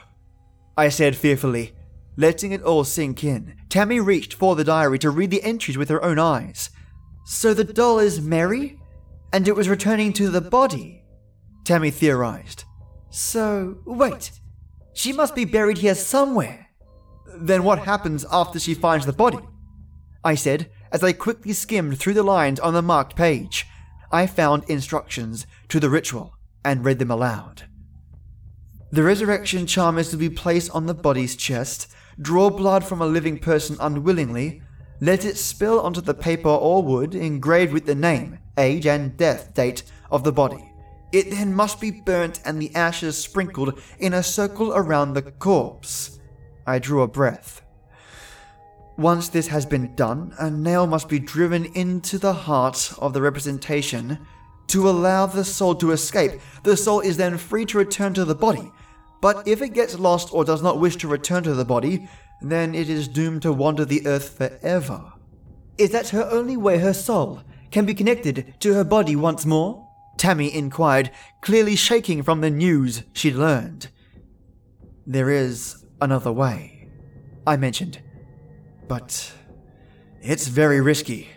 I 0.76 0.88
said 0.88 1.16
fearfully, 1.16 1.72
letting 2.16 2.52
it 2.52 2.62
all 2.62 2.84
sink 2.84 3.24
in. 3.24 3.56
Tammy 3.68 4.00
reached 4.00 4.34
for 4.34 4.54
the 4.54 4.64
diary 4.64 4.98
to 4.98 5.10
read 5.10 5.30
the 5.30 5.42
entries 5.42 5.78
with 5.78 5.88
her 5.88 6.04
own 6.04 6.18
eyes. 6.18 6.70
So 7.24 7.54
the 7.54 7.64
doll 7.64 7.98
is 7.98 8.20
Mary? 8.20 8.78
And 9.32 9.48
it 9.48 9.56
was 9.56 9.68
returning 9.68 10.12
to 10.14 10.28
the 10.28 10.42
body? 10.42 11.04
Tammy 11.64 11.90
theorized. 11.90 12.64
So, 13.10 13.78
wait. 13.86 14.32
She 14.92 15.12
must 15.12 15.34
be 15.34 15.46
buried 15.46 15.78
here 15.78 15.94
somewhere. 15.94 16.68
Then 17.34 17.64
what 17.64 17.80
happens 17.80 18.26
after 18.30 18.58
she 18.58 18.74
finds 18.74 19.06
the 19.06 19.12
body? 19.12 19.38
I 20.22 20.34
said, 20.34 20.70
as 20.92 21.02
I 21.02 21.12
quickly 21.12 21.54
skimmed 21.54 21.98
through 21.98 22.14
the 22.14 22.22
lines 22.22 22.60
on 22.60 22.74
the 22.74 22.82
marked 22.82 23.16
page. 23.16 23.66
I 24.10 24.26
found 24.26 24.64
instructions 24.64 25.46
to 25.68 25.80
the 25.80 25.88
ritual 25.88 26.34
and 26.62 26.84
read 26.84 26.98
them 26.98 27.10
aloud. 27.10 27.64
The 28.92 29.02
resurrection 29.02 29.66
charm 29.66 29.96
is 29.96 30.10
to 30.10 30.18
be 30.18 30.28
placed 30.28 30.70
on 30.72 30.84
the 30.84 30.92
body's 30.92 31.34
chest, 31.34 31.90
draw 32.20 32.50
blood 32.50 32.84
from 32.84 33.00
a 33.00 33.06
living 33.06 33.38
person 33.38 33.78
unwillingly, 33.80 34.60
let 35.00 35.24
it 35.24 35.38
spill 35.38 35.80
onto 35.80 36.02
the 36.02 36.12
paper 36.12 36.50
or 36.50 36.82
wood 36.82 37.14
engraved 37.14 37.72
with 37.72 37.86
the 37.86 37.94
name, 37.94 38.38
age, 38.58 38.86
and 38.86 39.16
death 39.16 39.54
date 39.54 39.82
of 40.10 40.24
the 40.24 40.32
body. 40.32 40.70
It 41.10 41.30
then 41.30 41.54
must 41.54 41.80
be 41.80 41.90
burnt 41.90 42.40
and 42.44 42.60
the 42.60 42.74
ashes 42.74 43.16
sprinkled 43.16 43.80
in 43.98 44.12
a 44.12 44.22
circle 44.22 44.74
around 44.74 45.14
the 45.14 45.22
corpse. 45.22 46.20
I 46.66 46.78
drew 46.78 47.00
a 47.00 47.08
breath. 47.08 47.62
Once 48.98 49.30
this 49.30 49.46
has 49.46 49.64
been 49.64 49.94
done, 49.94 50.34
a 50.38 50.50
nail 50.50 50.86
must 50.86 51.08
be 51.08 51.18
driven 51.18 51.64
into 51.74 52.18
the 52.18 52.34
heart 52.34 52.92
of 52.98 53.14
the 53.14 53.22
representation 53.22 54.18
to 54.66 54.88
allow 54.88 55.24
the 55.24 55.44
soul 55.44 55.74
to 55.76 55.92
escape. 55.92 56.32
The 56.62 56.76
soul 56.76 57.00
is 57.00 57.16
then 57.16 57.38
free 57.38 57.64
to 57.66 57.78
return 57.78 58.12
to 58.14 58.26
the 58.26 58.34
body, 58.34 58.70
but 59.22 59.46
if 59.46 59.62
it 59.62 59.72
gets 59.72 59.98
lost 59.98 60.34
or 60.34 60.44
does 60.44 60.62
not 60.62 60.80
wish 60.80 60.96
to 60.96 61.08
return 61.08 61.44
to 61.44 61.54
the 61.54 61.64
body, 61.64 62.08
then 62.42 62.74
it 62.74 62.90
is 62.90 63.06
doomed 63.06 63.40
to 63.42 63.52
wander 63.52 63.84
the 63.84 64.04
earth 64.04 64.36
forever. 64.36 65.12
Is 65.78 65.90
that 65.90 66.08
her 66.08 66.28
only 66.30 66.56
way 66.56 66.78
her 66.78 66.92
soul 66.92 67.42
can 67.70 67.86
be 67.86 67.94
connected 67.94 68.54
to 68.58 68.74
her 68.74 68.84
body 68.84 69.14
once 69.14 69.46
more? 69.46 69.88
Tammy 70.18 70.52
inquired, 70.52 71.12
clearly 71.40 71.76
shaking 71.76 72.24
from 72.24 72.40
the 72.40 72.50
news 72.50 73.04
she'd 73.12 73.36
learned. 73.36 73.88
There 75.06 75.30
is 75.30 75.84
another 76.00 76.32
way, 76.32 76.88
I 77.46 77.56
mentioned. 77.56 78.00
But 78.88 79.32
it's 80.20 80.48
very 80.48 80.80
risky. 80.80 81.30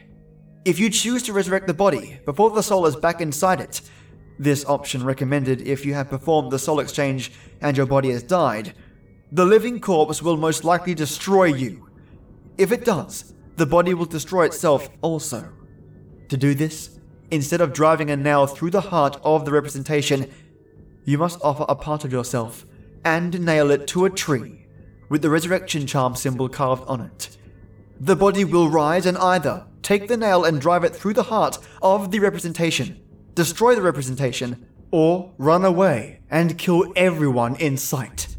If 0.66 0.80
you 0.80 0.90
choose 0.90 1.22
to 1.24 1.34
resurrect 1.34 1.68
the 1.68 1.74
body 1.76 2.20
before 2.26 2.50
the 2.50 2.64
soul 2.64 2.88
is 2.88 2.96
back 2.96 3.22
inside 3.22 3.62
it, 3.62 3.82
this 4.38 4.66
option 4.66 5.04
recommended 5.04 5.62
if 5.62 5.86
you 5.86 5.94
have 5.94 6.10
performed 6.10 6.52
the 6.52 6.60
soul 6.60 6.80
exchange 6.80 7.32
and 7.62 7.78
your 7.78 7.86
body 7.86 8.12
has 8.12 8.24
died. 8.24 8.74
The 9.32 9.46
living 9.46 9.80
corpse 9.80 10.22
will 10.22 10.38
most 10.38 10.64
likely 10.64 10.94
destroy 10.94 11.46
you. 11.46 11.90
If 12.58 12.72
it 12.72 12.86
does, 12.86 13.34
the 13.56 13.66
body 13.66 13.94
will 13.94 14.06
destroy 14.06 14.46
itself 14.46 14.90
also. 15.02 15.50
To 16.30 16.38
do 16.38 16.54
this, 16.54 17.00
instead 17.32 17.62
of 17.62 17.74
driving 17.74 18.10
a 18.10 18.18
nail 18.18 18.48
through 18.48 18.72
the 18.72 18.82
heart 18.82 19.18
of 19.24 19.46
the 19.46 19.52
representation, 19.52 20.32
you 21.04 21.18
must 21.18 21.40
offer 21.42 21.66
a 21.70 21.76
part 21.76 22.04
of 22.04 22.12
yourself 22.12 22.66
and 23.04 23.46
nail 23.46 23.72
it 23.72 23.88
to 23.88 24.06
a 24.06 24.10
tree 24.10 24.66
with 25.10 25.22
the 25.22 25.30
resurrection 25.30 25.86
charm 25.86 26.16
symbol 26.16 26.50
carved 26.50 26.84
on 26.88 27.02
it. 27.02 27.38
The 28.00 28.16
body 28.16 28.44
will 28.44 28.70
rise 28.70 29.06
and 29.06 29.18
either 29.18 29.66
take 29.82 30.08
the 30.08 30.18
nail 30.18 30.44
and 30.44 30.60
drive 30.60 30.84
it 30.84 30.96
through 30.96 31.14
the 31.14 31.24
heart 31.24 31.60
of 31.82 32.12
the 32.12 32.20
representation 32.20 33.00
destroy 33.36 33.76
the 33.76 33.82
representation, 33.82 34.66
or 34.92 35.34
run 35.38 35.66
away 35.66 36.22
and 36.30 36.58
kill 36.58 36.92
everyone 36.96 37.56
in 37.58 37.78
sight. 37.78 38.36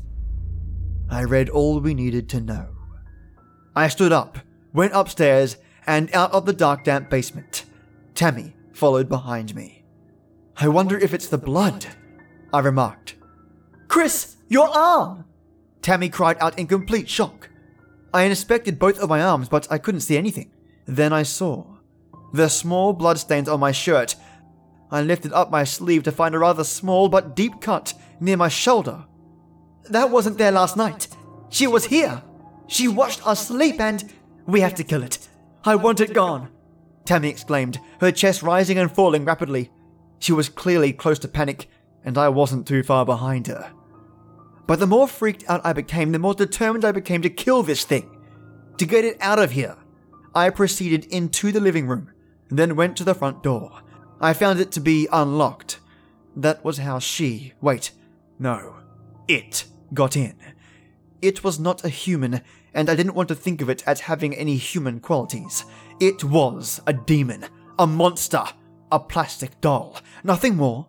I 1.08 1.24
read 1.24 1.48
all 1.48 1.78
we 1.80 1.94
needed 1.94 2.28
to 2.30 2.40
know. 2.40 2.68
I 3.74 3.88
stood 3.88 4.10
up, 4.10 4.38
went 4.72 4.94
upstairs, 4.94 5.58
and 5.86 6.12
out 6.14 6.32
of 6.32 6.46
the 6.46 6.52
dark, 6.52 6.82
damp 6.82 7.10
basement. 7.10 7.64
Tammy 8.14 8.56
followed 8.72 9.08
behind 9.08 9.54
me. 9.54 9.84
I 10.56 10.68
wonder 10.68 10.98
if 10.98 11.12
it's 11.12 11.28
the 11.28 11.38
blood, 11.38 11.86
I 12.52 12.60
remarked. 12.60 13.16
Chris, 13.88 14.36
your 14.48 14.68
arm! 14.68 15.26
Tammy 15.82 16.08
cried 16.08 16.38
out 16.40 16.58
in 16.58 16.66
complete 16.66 17.08
shock. 17.08 17.50
I 18.12 18.22
inspected 18.22 18.78
both 18.78 18.98
of 18.98 19.10
my 19.10 19.20
arms, 19.20 19.48
but 19.48 19.70
I 19.70 19.78
couldn't 19.78 20.00
see 20.00 20.16
anything. 20.16 20.50
Then 20.86 21.12
I 21.12 21.22
saw. 21.22 21.76
The 22.32 22.48
small 22.48 22.92
bloodstains 22.92 23.48
on 23.48 23.60
my 23.60 23.72
shirt 23.72 24.16
I 24.90 25.02
lifted 25.02 25.33
up 25.33 25.50
my 25.50 25.64
sleeve 25.64 26.05
to 26.05 26.12
find 26.12 26.35
a 26.35 26.38
rather 26.38 26.64
small 26.64 27.09
but 27.09 27.35
deep 27.35 27.61
cut 27.61 27.95
near 28.21 28.37
my 28.37 28.49
shoulder. 28.49 29.05
That 29.90 30.11
wasn't 30.11 30.38
there 30.38 30.52
last 30.52 30.76
night. 30.76 31.09
She 31.50 31.66
was 31.66 31.87
here. 31.87 32.23
She 32.66 32.88
watched 32.88 33.26
us 33.26 33.49
sleep 33.49 33.81
and. 33.81 34.12
We 34.47 34.61
have 34.61 34.75
to 34.76 34.85
kill 34.85 35.02
it. 35.02 35.19
I 35.64 35.75
want 35.75 36.00
it 36.00 36.12
gone. 36.12 36.50
Tammy 37.05 37.28
exclaimed, 37.28 37.81
her 38.00 38.12
chest 38.12 38.43
rising 38.43 38.78
and 38.78 38.90
falling 38.90 39.25
rapidly. 39.25 39.71
She 40.19 40.33
was 40.33 40.49
clearly 40.49 40.93
close 40.93 41.19
to 41.21 41.28
panic, 41.28 41.69
and 42.05 42.19
I 42.19 42.28
wasn't 42.28 42.66
too 42.66 42.83
far 42.83 43.05
behind 43.05 43.47
her. 43.47 43.73
But 44.66 44.81
the 44.81 44.87
more 44.87 45.07
freaked 45.07 45.45
out 45.49 45.64
I 45.64 45.73
became, 45.73 46.12
the 46.12 46.19
more 46.19 46.35
determined 46.35 46.85
I 46.85 46.93
became 46.93 47.23
to 47.23 47.31
kill 47.31 47.62
this 47.62 47.85
thing, 47.85 48.16
to 48.78 48.87
get 48.87 49.05
it 49.05 49.16
out 49.21 49.38
of 49.38 49.52
here. 49.52 49.76
I 50.35 50.50
proceeded 50.50 51.07
into 51.07 51.52
the 51.52 51.61
living 51.61 51.87
room, 51.87 52.11
and 52.50 52.59
then 52.59 52.76
went 52.76 52.97
to 52.97 53.05
the 53.05 53.14
front 53.14 53.43
door. 53.43 53.83
I 54.20 54.32
found 54.32 54.61
it 54.61 54.73
to 54.73 54.80
be 54.80 55.08
unlocked. 55.12 55.80
That 56.35 56.64
was 56.64 56.78
how 56.78 56.99
she, 56.99 57.52
wait, 57.61 57.90
no, 58.38 58.76
it 59.28 59.64
got 59.92 60.16
in. 60.16 60.35
It 61.23 61.42
was 61.42 61.58
not 61.58 61.85
a 61.85 61.88
human, 61.88 62.42
and 62.75 62.88
I 62.90 62.94
didn't 62.94 63.14
want 63.14 63.28
to 63.28 63.35
think 63.35 63.61
of 63.62 63.70
it 63.70 63.82
as 63.87 64.00
having 64.00 64.35
any 64.35 64.56
human 64.56 65.00
qualities. 65.00 65.64
It 66.00 66.25
was 66.25 66.80
a 66.87 66.92
demon, 66.92 67.46
a 67.78 67.87
monster, 67.87 68.44
a 68.92 69.00
plastic 69.00 69.61
doll, 69.61 69.99
nothing 70.25 70.56
more. 70.56 70.88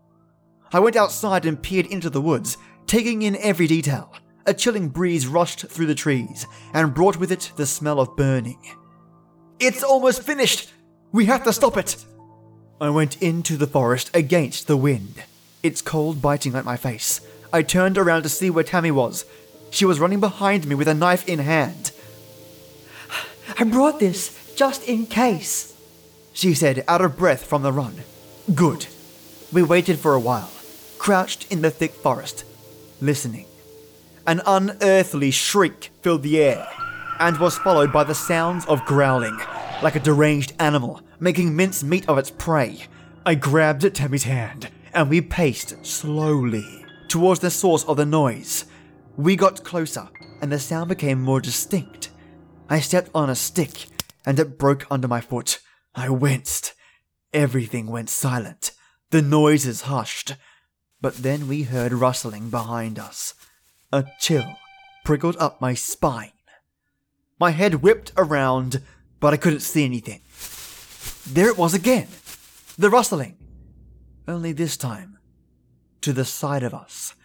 I 0.72 0.79
went 0.79 0.96
outside 0.96 1.46
and 1.46 1.62
peered 1.62 1.86
into 1.88 2.10
the 2.10 2.22
woods, 2.22 2.57
taking 2.86 3.22
in 3.22 3.38
every 3.38 3.67
detail. 3.67 4.13
A 4.46 4.53
chilling 4.53 4.89
breeze 4.89 5.27
rushed 5.27 5.67
through 5.67 5.88
the 5.88 5.96
trees 5.96 6.46
and 6.74 6.93
brought 6.93 7.17
with 7.17 7.31
it 7.31 7.51
the 7.57 7.65
smell 7.65 8.00
of 8.00 8.15
burning. 8.15 8.62
It's 9.60 9.84
almost 9.84 10.24
finished! 10.24 10.72
We 11.12 11.25
have 11.25 11.43
to 11.46 11.53
stop 11.53 11.77
it! 11.77 12.05
I 12.79 12.91
went 12.91 13.19
into 13.24 13.57
the 13.57 13.65
forest 13.65 14.12
against 14.13 14.67
the 14.67 14.77
wind. 14.77 15.24
Its 15.63 15.81
cold 15.81 16.22
biting 16.22 16.53
at 16.53 16.63
my 16.63 16.77
face. 16.77 17.22
I 17.51 17.63
turned 17.63 17.98
around 17.98 18.22
to 18.24 18.29
see 18.29 18.51
where 18.51 18.63
Tammy 18.63 18.91
was. 18.91 19.25
She 19.72 19.84
was 19.84 20.00
running 20.00 20.19
behind 20.19 20.67
me 20.67 20.75
with 20.75 20.88
a 20.88 20.93
knife 20.93 21.27
in 21.27 21.39
hand. 21.39 21.91
I 23.57 23.63
brought 23.63 24.00
this 24.00 24.53
just 24.55 24.88
in 24.88 25.07
case, 25.07 25.75
she 26.34 26.53
said, 26.53 26.84
out 26.88 27.01
of 27.01 27.17
breath 27.17 27.46
from 27.46 27.63
the 27.63 27.74
run. 27.74 27.96
Good. 28.53 28.86
We 29.51 29.63
waited 29.63 29.98
for 29.98 30.13
a 30.13 30.19
while, 30.19 30.51
crouched 31.00 31.51
in 31.51 31.63
the 31.63 31.72
thick 31.72 31.93
forest, 31.93 32.43
listening. 33.01 33.48
An 34.27 34.41
unearthly 34.46 35.31
shriek 35.31 35.89
filled 36.01 36.22
the 36.22 36.39
air 36.39 36.67
and 37.19 37.39
was 37.39 37.57
followed 37.57 37.91
by 37.91 38.03
the 38.03 38.13
sounds 38.13 38.65
of 38.67 38.86
growling, 38.86 39.38
like 39.81 39.96
a 39.96 40.00
deranged 40.00 40.53
animal 40.60 41.01
making 41.19 41.55
mincemeat 41.55 42.07
of 42.07 42.17
its 42.17 42.31
prey. 42.31 42.86
I 43.25 43.36
grabbed 43.36 43.83
at 43.83 43.93
Tammy's 43.93 44.24
hand, 44.24 44.69
and 44.93 45.09
we 45.09 45.21
paced 45.21 45.86
slowly 45.86 46.86
towards 47.07 47.39
the 47.39 47.51
source 47.51 47.83
of 47.86 47.97
the 47.97 48.05
noise. 48.05 48.65
We 49.15 49.36
got 49.36 49.63
closer, 49.63 50.09
and 50.41 50.51
the 50.51 50.59
sound 50.59 50.89
became 50.89 51.21
more 51.21 51.41
distinct. 51.41 52.12
I 52.69 52.79
stepped 52.79 53.09
on 53.15 53.29
a 53.29 53.36
stick, 53.36 53.88
and 54.25 54.39
it 54.39 54.57
broke 54.57 54.86
under 54.91 55.07
my 55.07 55.21
foot. 55.21 55.59
I 55.95 56.09
winced. 56.09 56.74
Everything 57.33 57.88
went 57.88 58.09
silent. 58.09 58.71
The 59.09 59.21
noises 59.21 59.81
hushed. 59.81 60.36
But 61.01 61.17
then 61.17 61.47
we 61.47 61.63
heard 61.63 61.93
rustling 61.93 62.50
behind 62.50 63.00
us. 63.00 63.33
A 63.91 64.05
chill 64.19 64.57
prickled 65.05 65.38
up 65.38 65.62
my 65.62 65.74
spine. 65.74 66.31
My 67.39 67.51
head 67.51 67.75
whipped 67.75 68.12
around, 68.17 68.81
but 69.19 69.33
I 69.33 69.38
couldn't 69.38 69.62
see 69.62 69.86
anything. 69.86 70.21
There 71.27 71.49
it 71.49 71.57
was 71.57 71.73
again. 71.73 72.07
The 72.77 72.89
rustling. 72.89 73.37
Only 74.27 74.51
this 74.51 74.77
time, 74.77 75.17
to 76.01 76.13
the 76.13 76.25
side 76.25 76.63
of 76.63 76.73
us. 76.73 77.15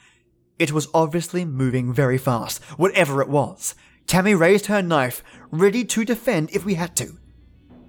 It 0.58 0.72
was 0.72 0.88
obviously 0.94 1.44
moving 1.44 1.92
very 1.92 2.18
fast, 2.18 2.62
whatever 2.76 3.20
it 3.20 3.28
was. 3.28 3.74
Tammy 4.06 4.34
raised 4.34 4.66
her 4.66 4.82
knife, 4.82 5.22
ready 5.50 5.84
to 5.84 6.04
defend 6.04 6.50
if 6.52 6.64
we 6.64 6.74
had 6.74 6.94
to. 6.96 7.18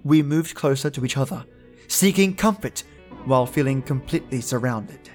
We 0.03 0.21
moved 0.21 0.55
closer 0.55 0.89
to 0.89 1.05
each 1.05 1.17
other, 1.17 1.45
seeking 1.87 2.35
comfort 2.35 2.83
while 3.25 3.45
feeling 3.45 3.81
completely 3.81 4.41
surrounded. 4.41 5.09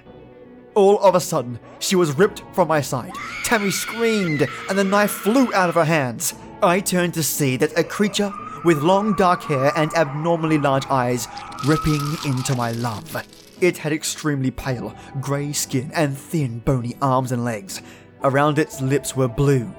All 0.75 0.99
of 0.99 1.15
a 1.15 1.19
sudden, 1.19 1.59
she 1.79 1.95
was 1.95 2.17
ripped 2.17 2.43
from 2.53 2.67
my 2.67 2.81
side. 2.81 3.13
Tammy 3.43 3.71
screamed, 3.71 4.47
and 4.69 4.77
the 4.77 4.83
knife 4.83 5.11
flew 5.11 5.53
out 5.53 5.69
of 5.69 5.75
her 5.75 5.85
hands. 5.85 6.33
I 6.61 6.79
turned 6.79 7.13
to 7.15 7.23
see 7.23 7.57
that 7.57 7.77
a 7.77 7.83
creature 7.83 8.31
with 8.63 8.83
long 8.83 9.13
dark 9.13 9.43
hair 9.43 9.71
and 9.75 9.93
abnormally 9.93 10.57
large 10.57 10.85
eyes 10.87 11.27
ripping 11.65 12.01
into 12.25 12.55
my 12.55 12.71
love. 12.71 13.25
It 13.61 13.77
had 13.77 13.91
extremely 13.91 14.51
pale, 14.51 14.95
grey 15.19 15.51
skin 15.51 15.91
and 15.93 16.17
thin, 16.17 16.59
bony 16.59 16.95
arms 17.01 17.31
and 17.31 17.43
legs. 17.43 17.81
Around 18.23 18.59
its 18.59 18.81
lips 18.81 19.15
were 19.15 19.27
blue, 19.27 19.73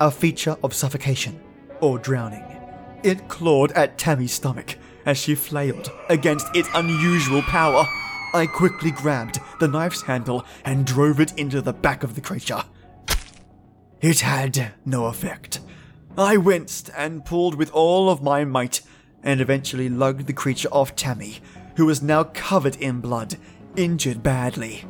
a 0.00 0.10
feature 0.10 0.56
of 0.62 0.74
suffocation 0.74 1.40
or 1.80 1.98
drowning. 1.98 2.44
It 3.02 3.28
clawed 3.28 3.72
at 3.72 3.98
Tammy's 3.98 4.32
stomach 4.32 4.76
as 5.06 5.18
she 5.18 5.34
flailed 5.34 5.90
against 6.08 6.54
its 6.54 6.68
unusual 6.74 7.42
power. 7.42 7.86
I 8.34 8.46
quickly 8.46 8.90
grabbed 8.90 9.40
the 9.60 9.68
knife's 9.68 10.02
handle 10.02 10.44
and 10.64 10.86
drove 10.86 11.20
it 11.20 11.32
into 11.38 11.62
the 11.62 11.72
back 11.72 12.02
of 12.02 12.14
the 12.14 12.20
creature. 12.20 12.62
It 14.00 14.20
had 14.20 14.72
no 14.84 15.06
effect. 15.06 15.60
I 16.18 16.36
winced 16.36 16.90
and 16.96 17.24
pulled 17.24 17.54
with 17.54 17.70
all 17.70 18.10
of 18.10 18.24
my 18.24 18.44
might 18.44 18.80
and 19.22 19.40
eventually 19.40 19.88
lugged 19.88 20.26
the 20.26 20.32
creature 20.32 20.68
off 20.72 20.96
Tammy, 20.96 21.38
who 21.76 21.86
was 21.86 22.02
now 22.02 22.24
covered 22.24 22.74
in 22.74 23.00
blood, 23.00 23.36
injured 23.76 24.20
badly. 24.20 24.84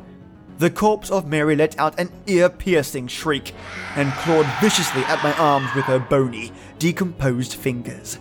The 0.57 0.71
corpse 0.71 1.11
of 1.11 1.27
Mary 1.27 1.55
let 1.55 1.77
out 1.77 1.99
an 1.99 2.11
ear 2.25 2.49
piercing 2.49 3.07
shriek 3.07 3.53
and 3.95 4.11
clawed 4.13 4.47
viciously 4.59 5.03
at 5.03 5.23
my 5.23 5.31
arms 5.33 5.69
with 5.75 5.85
her 5.85 5.99
bony, 5.99 6.51
decomposed 6.79 7.53
fingers. 7.53 8.17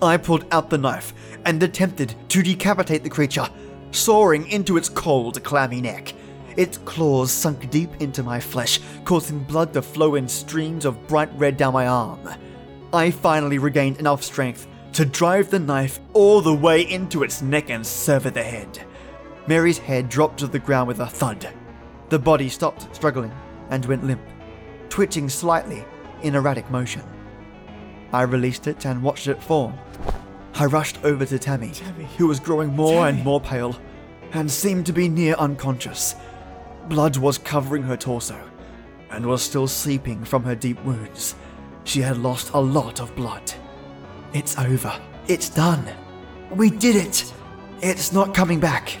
I 0.00 0.16
pulled 0.16 0.46
out 0.50 0.70
the 0.70 0.78
knife 0.78 1.12
and 1.44 1.62
attempted 1.62 2.14
to 2.30 2.42
decapitate 2.42 3.04
the 3.04 3.10
creature, 3.10 3.46
soaring 3.90 4.48
into 4.48 4.78
its 4.78 4.88
cold, 4.88 5.44
clammy 5.44 5.82
neck. 5.82 6.14
Its 6.58 6.78
claws 6.78 7.30
sunk 7.30 7.70
deep 7.70 7.88
into 8.00 8.24
my 8.24 8.40
flesh, 8.40 8.80
causing 9.04 9.38
blood 9.44 9.72
to 9.72 9.80
flow 9.80 10.16
in 10.16 10.26
streams 10.26 10.84
of 10.84 11.06
bright 11.06 11.30
red 11.36 11.56
down 11.56 11.72
my 11.72 11.86
arm. 11.86 12.28
I 12.92 13.12
finally 13.12 13.58
regained 13.58 14.00
enough 14.00 14.24
strength 14.24 14.66
to 14.94 15.04
drive 15.04 15.50
the 15.50 15.60
knife 15.60 16.00
all 16.14 16.40
the 16.40 16.52
way 16.52 16.82
into 16.82 17.22
its 17.22 17.42
neck 17.42 17.70
and 17.70 17.86
sever 17.86 18.30
the 18.30 18.42
head. 18.42 18.84
Mary's 19.46 19.78
head 19.78 20.08
dropped 20.08 20.40
to 20.40 20.48
the 20.48 20.58
ground 20.58 20.88
with 20.88 20.98
a 20.98 21.06
thud. 21.06 21.48
The 22.08 22.18
body 22.18 22.48
stopped 22.48 22.92
struggling 22.92 23.32
and 23.70 23.86
went 23.86 24.02
limp, 24.02 24.22
twitching 24.88 25.28
slightly 25.28 25.84
in 26.22 26.34
erratic 26.34 26.68
motion. 26.72 27.02
I 28.12 28.22
released 28.22 28.66
it 28.66 28.84
and 28.84 29.00
watched 29.00 29.28
it 29.28 29.40
fall. 29.40 29.72
I 30.54 30.64
rushed 30.64 31.04
over 31.04 31.24
to 31.24 31.38
Tammy, 31.38 31.70
Tammy. 31.70 32.08
who 32.16 32.26
was 32.26 32.40
growing 32.40 32.74
more 32.74 33.06
and 33.06 33.22
more 33.22 33.40
pale 33.40 33.78
and 34.32 34.50
seemed 34.50 34.86
to 34.86 34.92
be 34.92 35.08
near 35.08 35.34
unconscious. 35.34 36.16
Blood 36.88 37.18
was 37.18 37.36
covering 37.36 37.82
her 37.82 37.98
torso 37.98 38.40
and 39.10 39.26
was 39.26 39.42
still 39.42 39.68
seeping 39.68 40.24
from 40.24 40.42
her 40.44 40.54
deep 40.54 40.82
wounds. 40.84 41.34
She 41.84 42.00
had 42.00 42.16
lost 42.16 42.52
a 42.54 42.58
lot 42.58 43.00
of 43.00 43.14
blood. 43.14 43.52
It's 44.32 44.58
over. 44.58 44.98
It's 45.26 45.50
done. 45.50 45.86
We 46.50 46.70
did 46.70 46.96
it. 46.96 47.30
It's 47.82 48.12
not 48.12 48.34
coming 48.34 48.58
back. 48.58 48.96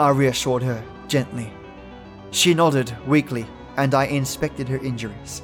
I 0.00 0.10
reassured 0.10 0.64
her 0.64 0.84
gently. 1.06 1.52
She 2.32 2.52
nodded 2.52 2.92
weakly, 3.06 3.46
and 3.76 3.94
I 3.94 4.06
inspected 4.06 4.68
her 4.68 4.78
injuries. 4.78 5.42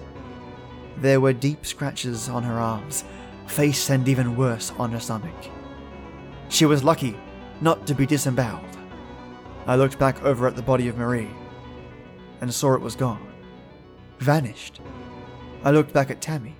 There 0.96 1.20
were 1.20 1.32
deep 1.32 1.64
scratches 1.64 2.28
on 2.28 2.42
her 2.42 2.58
arms, 2.58 3.04
face, 3.46 3.90
and 3.90 4.08
even 4.08 4.36
worse 4.36 4.72
on 4.76 4.90
her 4.90 5.00
stomach. 5.00 5.50
She 6.48 6.66
was 6.66 6.82
lucky 6.82 7.16
not 7.60 7.86
to 7.86 7.94
be 7.94 8.06
disemboweled. 8.06 8.76
I 9.66 9.76
looked 9.76 10.00
back 10.00 10.22
over 10.24 10.48
at 10.48 10.56
the 10.56 10.62
body 10.62 10.88
of 10.88 10.98
Marie 10.98 11.30
and 12.40 12.52
saw 12.52 12.74
it 12.74 12.80
was 12.80 12.96
gone. 12.96 13.26
Vanished. 14.18 14.80
I 15.62 15.70
looked 15.70 15.92
back 15.92 16.10
at 16.10 16.20
Tammy. 16.20 16.56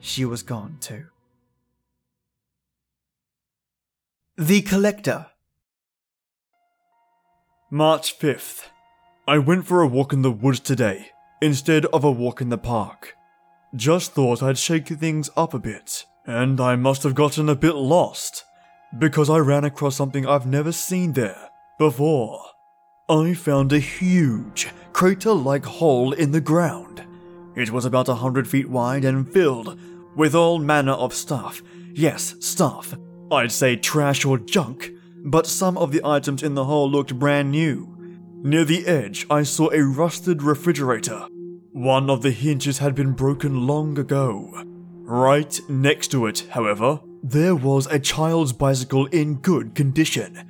She 0.00 0.24
was 0.24 0.42
gone 0.42 0.78
too. 0.80 1.06
The 4.36 4.62
Collector. 4.62 5.26
March 7.70 8.18
5th. 8.18 8.68
I 9.26 9.38
went 9.38 9.66
for 9.66 9.82
a 9.82 9.86
walk 9.86 10.12
in 10.12 10.22
the 10.22 10.30
woods 10.30 10.60
today, 10.60 11.10
instead 11.40 11.86
of 11.86 12.02
a 12.04 12.10
walk 12.10 12.40
in 12.40 12.48
the 12.48 12.58
park. 12.58 13.14
Just 13.74 14.12
thought 14.12 14.42
I'd 14.42 14.58
shake 14.58 14.88
things 14.88 15.30
up 15.36 15.54
a 15.54 15.58
bit, 15.58 16.04
and 16.26 16.60
I 16.60 16.76
must 16.76 17.02
have 17.04 17.14
gotten 17.14 17.48
a 17.48 17.54
bit 17.54 17.74
lost, 17.74 18.44
because 18.98 19.30
I 19.30 19.38
ran 19.38 19.64
across 19.64 19.96
something 19.96 20.26
I've 20.26 20.46
never 20.46 20.72
seen 20.72 21.12
there 21.12 21.50
before. 21.78 22.42
I 23.08 23.34
found 23.34 23.72
a 23.72 23.80
huge, 23.80 24.68
crater 24.92 25.32
like 25.32 25.64
hole 25.64 26.12
in 26.12 26.30
the 26.30 26.40
ground. 26.40 27.02
It 27.56 27.70
was 27.70 27.84
about 27.84 28.08
a 28.08 28.14
hundred 28.14 28.46
feet 28.46 28.70
wide 28.70 29.04
and 29.04 29.30
filled 29.30 29.78
with 30.14 30.34
all 30.34 30.58
manner 30.58 30.92
of 30.92 31.12
stuff. 31.12 31.62
Yes, 31.92 32.36
stuff. 32.40 32.94
I'd 33.30 33.50
say 33.50 33.76
trash 33.76 34.24
or 34.24 34.38
junk, 34.38 34.92
but 35.24 35.46
some 35.46 35.76
of 35.76 35.90
the 35.90 36.00
items 36.04 36.42
in 36.42 36.54
the 36.54 36.64
hole 36.64 36.88
looked 36.90 37.18
brand 37.18 37.50
new. 37.50 37.88
Near 38.42 38.64
the 38.64 38.86
edge, 38.86 39.26
I 39.28 39.42
saw 39.42 39.70
a 39.72 39.82
rusted 39.82 40.42
refrigerator. 40.42 41.26
One 41.72 42.08
of 42.08 42.22
the 42.22 42.30
hinges 42.30 42.78
had 42.78 42.94
been 42.94 43.12
broken 43.12 43.66
long 43.66 43.98
ago. 43.98 44.62
Right 45.02 45.60
next 45.68 46.08
to 46.12 46.26
it, 46.26 46.46
however, 46.50 47.00
there 47.22 47.56
was 47.56 47.86
a 47.86 47.98
child's 47.98 48.52
bicycle 48.52 49.06
in 49.06 49.36
good 49.36 49.74
condition, 49.74 50.48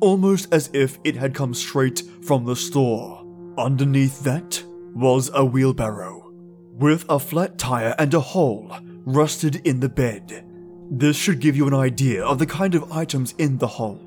almost 0.00 0.52
as 0.52 0.70
if 0.72 0.98
it 1.04 1.16
had 1.16 1.34
come 1.34 1.54
straight 1.54 2.02
from 2.22 2.44
the 2.44 2.56
store. 2.56 3.24
Underneath 3.56 4.20
that 4.24 4.62
was 4.94 5.30
a 5.34 5.44
wheelbarrow, 5.44 6.32
with 6.72 7.04
a 7.08 7.18
flat 7.18 7.58
tire 7.58 7.94
and 7.98 8.12
a 8.14 8.20
hole 8.20 8.76
rusted 9.04 9.56
in 9.66 9.80
the 9.80 9.88
bed. 9.88 10.44
This 10.90 11.16
should 11.16 11.40
give 11.40 11.56
you 11.56 11.66
an 11.66 11.74
idea 11.74 12.24
of 12.24 12.38
the 12.38 12.46
kind 12.46 12.74
of 12.74 12.92
items 12.92 13.34
in 13.38 13.58
the 13.58 13.66
hole. 13.66 14.00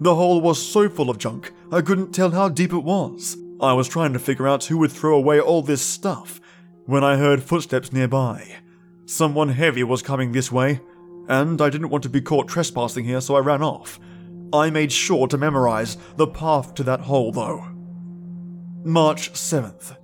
The 0.00 0.14
hole 0.14 0.40
was 0.40 0.60
so 0.60 0.88
full 0.88 1.10
of 1.10 1.18
junk, 1.18 1.52
I 1.70 1.80
couldn't 1.80 2.12
tell 2.12 2.30
how 2.30 2.48
deep 2.48 2.72
it 2.72 2.78
was. 2.78 3.36
I 3.60 3.72
was 3.72 3.88
trying 3.88 4.12
to 4.12 4.18
figure 4.18 4.48
out 4.48 4.64
who 4.64 4.78
would 4.78 4.92
throw 4.92 5.16
away 5.16 5.40
all 5.40 5.62
this 5.62 5.82
stuff 5.82 6.40
when 6.86 7.04
I 7.04 7.16
heard 7.16 7.42
footsteps 7.42 7.92
nearby. 7.92 8.56
Someone 9.06 9.50
heavy 9.50 9.84
was 9.84 10.02
coming 10.02 10.32
this 10.32 10.50
way, 10.50 10.80
and 11.28 11.60
I 11.60 11.70
didn't 11.70 11.90
want 11.90 12.02
to 12.04 12.10
be 12.10 12.20
caught 12.20 12.48
trespassing 12.48 13.04
here, 13.04 13.20
so 13.20 13.36
I 13.36 13.40
ran 13.40 13.62
off. 13.62 14.00
I 14.54 14.70
made 14.70 14.92
sure 14.92 15.26
to 15.26 15.36
memorize 15.36 15.96
the 16.16 16.28
path 16.28 16.74
to 16.74 16.84
that 16.84 17.00
hole, 17.00 17.32
though. 17.32 17.66
March 18.84 19.32
7th. 19.32 19.96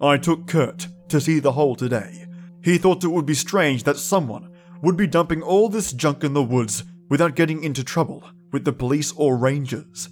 I 0.00 0.16
took 0.16 0.46
Kurt 0.46 0.86
to 1.08 1.20
see 1.20 1.40
the 1.40 1.50
hole 1.50 1.74
today. 1.74 2.26
He 2.62 2.78
thought 2.78 3.02
it 3.02 3.08
would 3.08 3.26
be 3.26 3.34
strange 3.34 3.82
that 3.82 3.96
someone 3.96 4.52
would 4.80 4.96
be 4.96 5.08
dumping 5.08 5.42
all 5.42 5.68
this 5.68 5.92
junk 5.92 6.22
in 6.22 6.34
the 6.34 6.42
woods 6.42 6.84
without 7.08 7.34
getting 7.34 7.64
into 7.64 7.82
trouble 7.82 8.22
with 8.52 8.64
the 8.64 8.72
police 8.72 9.12
or 9.16 9.36
rangers. 9.36 10.08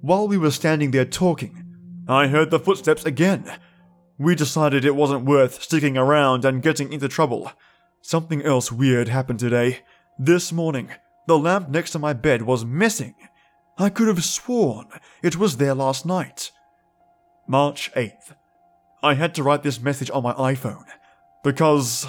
While 0.00 0.28
we 0.28 0.38
were 0.38 0.52
standing 0.52 0.92
there 0.92 1.04
talking, 1.04 1.64
I 2.06 2.28
heard 2.28 2.52
the 2.52 2.60
footsteps 2.60 3.04
again. 3.04 3.52
We 4.16 4.36
decided 4.36 4.84
it 4.84 4.94
wasn't 4.94 5.24
worth 5.24 5.60
sticking 5.60 5.98
around 5.98 6.44
and 6.44 6.62
getting 6.62 6.92
into 6.92 7.08
trouble. 7.08 7.50
Something 8.00 8.42
else 8.42 8.70
weird 8.70 9.08
happened 9.08 9.40
today. 9.40 9.80
This 10.20 10.52
morning, 10.52 10.92
the 11.26 11.38
lamp 11.38 11.68
next 11.68 11.90
to 11.90 11.98
my 11.98 12.12
bed 12.12 12.42
was 12.42 12.64
missing. 12.64 13.14
I 13.78 13.88
could 13.88 14.08
have 14.08 14.24
sworn 14.24 14.88
it 15.22 15.36
was 15.36 15.56
there 15.56 15.74
last 15.74 16.06
night. 16.06 16.50
March 17.46 17.92
8th. 17.94 18.34
I 19.02 19.14
had 19.14 19.34
to 19.34 19.42
write 19.42 19.62
this 19.62 19.80
message 19.80 20.10
on 20.10 20.22
my 20.22 20.32
iPhone 20.32 20.86
because 21.44 22.06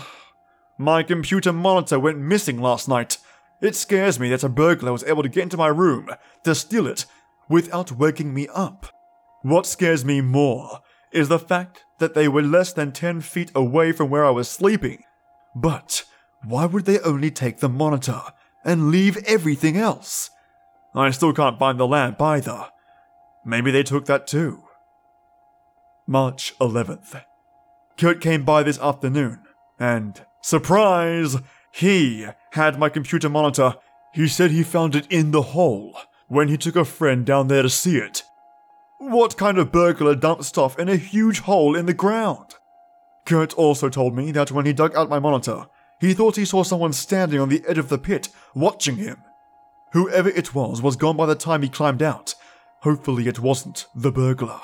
my 0.77 1.03
computer 1.03 1.51
monitor 1.51 1.99
went 1.99 2.19
missing 2.19 2.61
last 2.61 2.87
night. 2.87 3.17
It 3.61 3.75
scares 3.75 4.19
me 4.19 4.29
that 4.29 4.43
a 4.43 4.49
burglar 4.49 4.91
was 4.91 5.03
able 5.03 5.23
to 5.23 5.29
get 5.29 5.43
into 5.43 5.57
my 5.57 5.67
room 5.67 6.09
to 6.43 6.55
steal 6.55 6.87
it 6.87 7.05
without 7.49 7.91
waking 7.91 8.33
me 8.33 8.47
up. 8.53 8.87
What 9.41 9.65
scares 9.65 10.05
me 10.05 10.21
more 10.21 10.81
is 11.11 11.27
the 11.27 11.39
fact 11.39 11.83
that 11.99 12.13
they 12.13 12.27
were 12.27 12.41
less 12.41 12.73
than 12.73 12.91
10 12.91 13.21
feet 13.21 13.51
away 13.55 13.91
from 13.91 14.09
where 14.09 14.25
I 14.25 14.29
was 14.29 14.49
sleeping. 14.49 15.03
But 15.55 16.03
why 16.43 16.65
would 16.65 16.85
they 16.85 16.99
only 16.99 17.31
take 17.31 17.57
the 17.57 17.69
monitor 17.69 18.21
and 18.63 18.89
leave 18.89 19.17
everything 19.25 19.77
else? 19.77 20.29
I 20.93 21.11
still 21.11 21.33
can't 21.33 21.59
find 21.59 21.79
the 21.79 21.87
lamp 21.87 22.21
either. 22.21 22.67
Maybe 23.45 23.71
they 23.71 23.83
took 23.83 24.05
that 24.05 24.27
too. 24.27 24.63
March 26.07 26.53
11th. 26.59 27.23
Kurt 27.97 28.21
came 28.21 28.45
by 28.45 28.63
this 28.63 28.79
afternoon, 28.79 29.39
and 29.79 30.25
surprise! 30.41 31.37
He 31.71 32.27
had 32.51 32.79
my 32.79 32.89
computer 32.89 33.29
monitor. 33.29 33.75
He 34.13 34.27
said 34.27 34.51
he 34.51 34.63
found 34.63 34.95
it 34.95 35.05
in 35.11 35.31
the 35.31 35.41
hole 35.41 35.95
when 36.27 36.47
he 36.47 36.57
took 36.57 36.75
a 36.75 36.85
friend 36.85 37.25
down 37.25 37.47
there 37.47 37.61
to 37.61 37.69
see 37.69 37.97
it. 37.97 38.23
What 38.99 39.37
kind 39.37 39.57
of 39.57 39.71
burglar 39.71 40.15
dumps 40.15 40.47
stuff 40.47 40.79
in 40.79 40.89
a 40.89 40.95
huge 40.95 41.41
hole 41.41 41.75
in 41.75 41.85
the 41.85 41.93
ground? 41.93 42.55
Kurt 43.25 43.53
also 43.53 43.89
told 43.89 44.15
me 44.15 44.31
that 44.31 44.51
when 44.51 44.65
he 44.65 44.73
dug 44.73 44.95
out 44.95 45.09
my 45.09 45.19
monitor, 45.19 45.67
he 45.99 46.13
thought 46.13 46.35
he 46.35 46.45
saw 46.45 46.63
someone 46.63 46.93
standing 46.93 47.39
on 47.39 47.49
the 47.49 47.63
edge 47.67 47.77
of 47.77 47.89
the 47.89 47.97
pit 47.97 48.29
watching 48.53 48.97
him. 48.97 49.23
Whoever 49.93 50.29
it 50.29 50.53
was 50.53 50.81
was 50.81 50.95
gone 50.95 51.17
by 51.17 51.25
the 51.25 51.35
time 51.35 51.61
he 51.61 51.69
climbed 51.69 52.03
out. 52.03 52.35
Hopefully, 52.81 53.27
it 53.27 53.39
wasn't 53.39 53.87
the 53.95 54.11
burglar. 54.11 54.59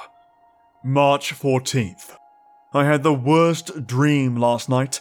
March 0.83 1.33
14th. 1.33 2.17
I 2.73 2.85
had 2.85 3.03
the 3.03 3.13
worst 3.13 3.87
dream 3.87 4.35
last 4.35 4.69
night. 4.69 4.99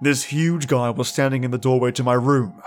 This 0.00 0.24
huge 0.24 0.66
guy 0.66 0.90
was 0.90 1.08
standing 1.08 1.44
in 1.44 1.50
the 1.50 1.58
doorway 1.58 1.90
to 1.92 2.02
my 2.02 2.14
room. 2.14 2.62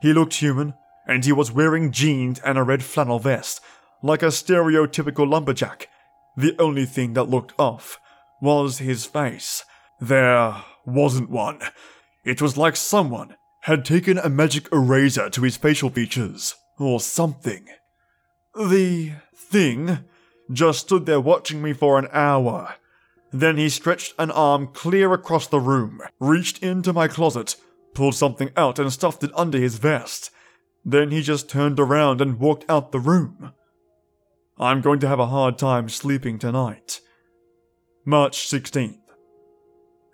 He 0.00 0.12
looked 0.12 0.34
human, 0.34 0.74
and 1.06 1.24
he 1.24 1.32
was 1.32 1.52
wearing 1.52 1.90
jeans 1.90 2.38
and 2.40 2.56
a 2.56 2.62
red 2.62 2.82
flannel 2.82 3.18
vest, 3.18 3.60
like 4.02 4.22
a 4.22 4.26
stereotypical 4.26 5.28
lumberjack. 5.28 5.88
The 6.36 6.54
only 6.58 6.86
thing 6.86 7.14
that 7.14 7.24
looked 7.24 7.54
off 7.58 7.98
was 8.40 8.78
his 8.78 9.06
face. 9.06 9.64
There 10.00 10.56
wasn't 10.84 11.30
one. 11.30 11.60
It 12.24 12.40
was 12.40 12.56
like 12.56 12.76
someone 12.76 13.36
had 13.62 13.84
taken 13.84 14.18
a 14.18 14.28
magic 14.28 14.70
eraser 14.72 15.30
to 15.30 15.42
his 15.42 15.56
facial 15.56 15.90
features, 15.90 16.54
or 16.78 17.00
something. 17.00 17.66
The 18.54 19.12
thing 19.34 20.00
just 20.52 20.80
stood 20.80 21.06
there 21.06 21.20
watching 21.20 21.62
me 21.62 21.72
for 21.72 21.98
an 21.98 22.08
hour. 22.12 22.74
Then 23.32 23.56
he 23.56 23.68
stretched 23.68 24.14
an 24.18 24.30
arm 24.30 24.68
clear 24.68 25.12
across 25.12 25.46
the 25.46 25.60
room, 25.60 26.00
reached 26.20 26.62
into 26.62 26.92
my 26.92 27.08
closet, 27.08 27.56
pulled 27.94 28.14
something 28.14 28.50
out 28.56 28.78
and 28.78 28.92
stuffed 28.92 29.24
it 29.24 29.30
under 29.34 29.58
his 29.58 29.76
vest. 29.76 30.30
Then 30.84 31.10
he 31.10 31.22
just 31.22 31.48
turned 31.48 31.80
around 31.80 32.20
and 32.20 32.38
walked 32.38 32.68
out 32.68 32.92
the 32.92 33.00
room. 33.00 33.52
I'm 34.58 34.82
going 34.82 35.00
to 35.00 35.08
have 35.08 35.18
a 35.18 35.26
hard 35.26 35.58
time 35.58 35.88
sleeping 35.88 36.38
tonight. 36.38 37.00
March 38.04 38.38
16th. 38.46 38.98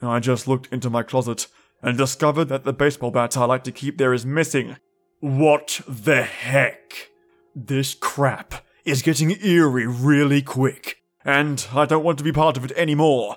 I 0.01 0.20
just 0.20 0.49
looked 0.49 0.73
into 0.73 0.88
my 0.88 1.03
closet 1.03 1.46
and 1.83 1.97
discovered 1.97 2.47
that 2.47 2.64
the 2.64 2.73
baseball 2.73 3.11
bat 3.11 3.37
I 3.37 3.45
like 3.45 3.64
to 3.64 3.73
keep 3.73 3.99
there 3.99 4.12
is 4.12 4.27
missing. 4.27 4.77
What 5.21 5.81
the 5.88 6.23
heck? 6.23 7.11
This 7.55 7.95
crap 7.95 8.64
is 8.85 9.03
getting 9.03 9.37
eerie 9.45 9.87
really 9.87 10.43
quick, 10.43 11.03
and 11.25 11.66
I 11.75 11.85
don't 11.87 12.05
want 12.05 12.19
to 12.19 12.25
be 12.25 12.33
part 12.33 12.57
of 12.57 12.64
it 12.64 12.73
anymore. 12.73 13.37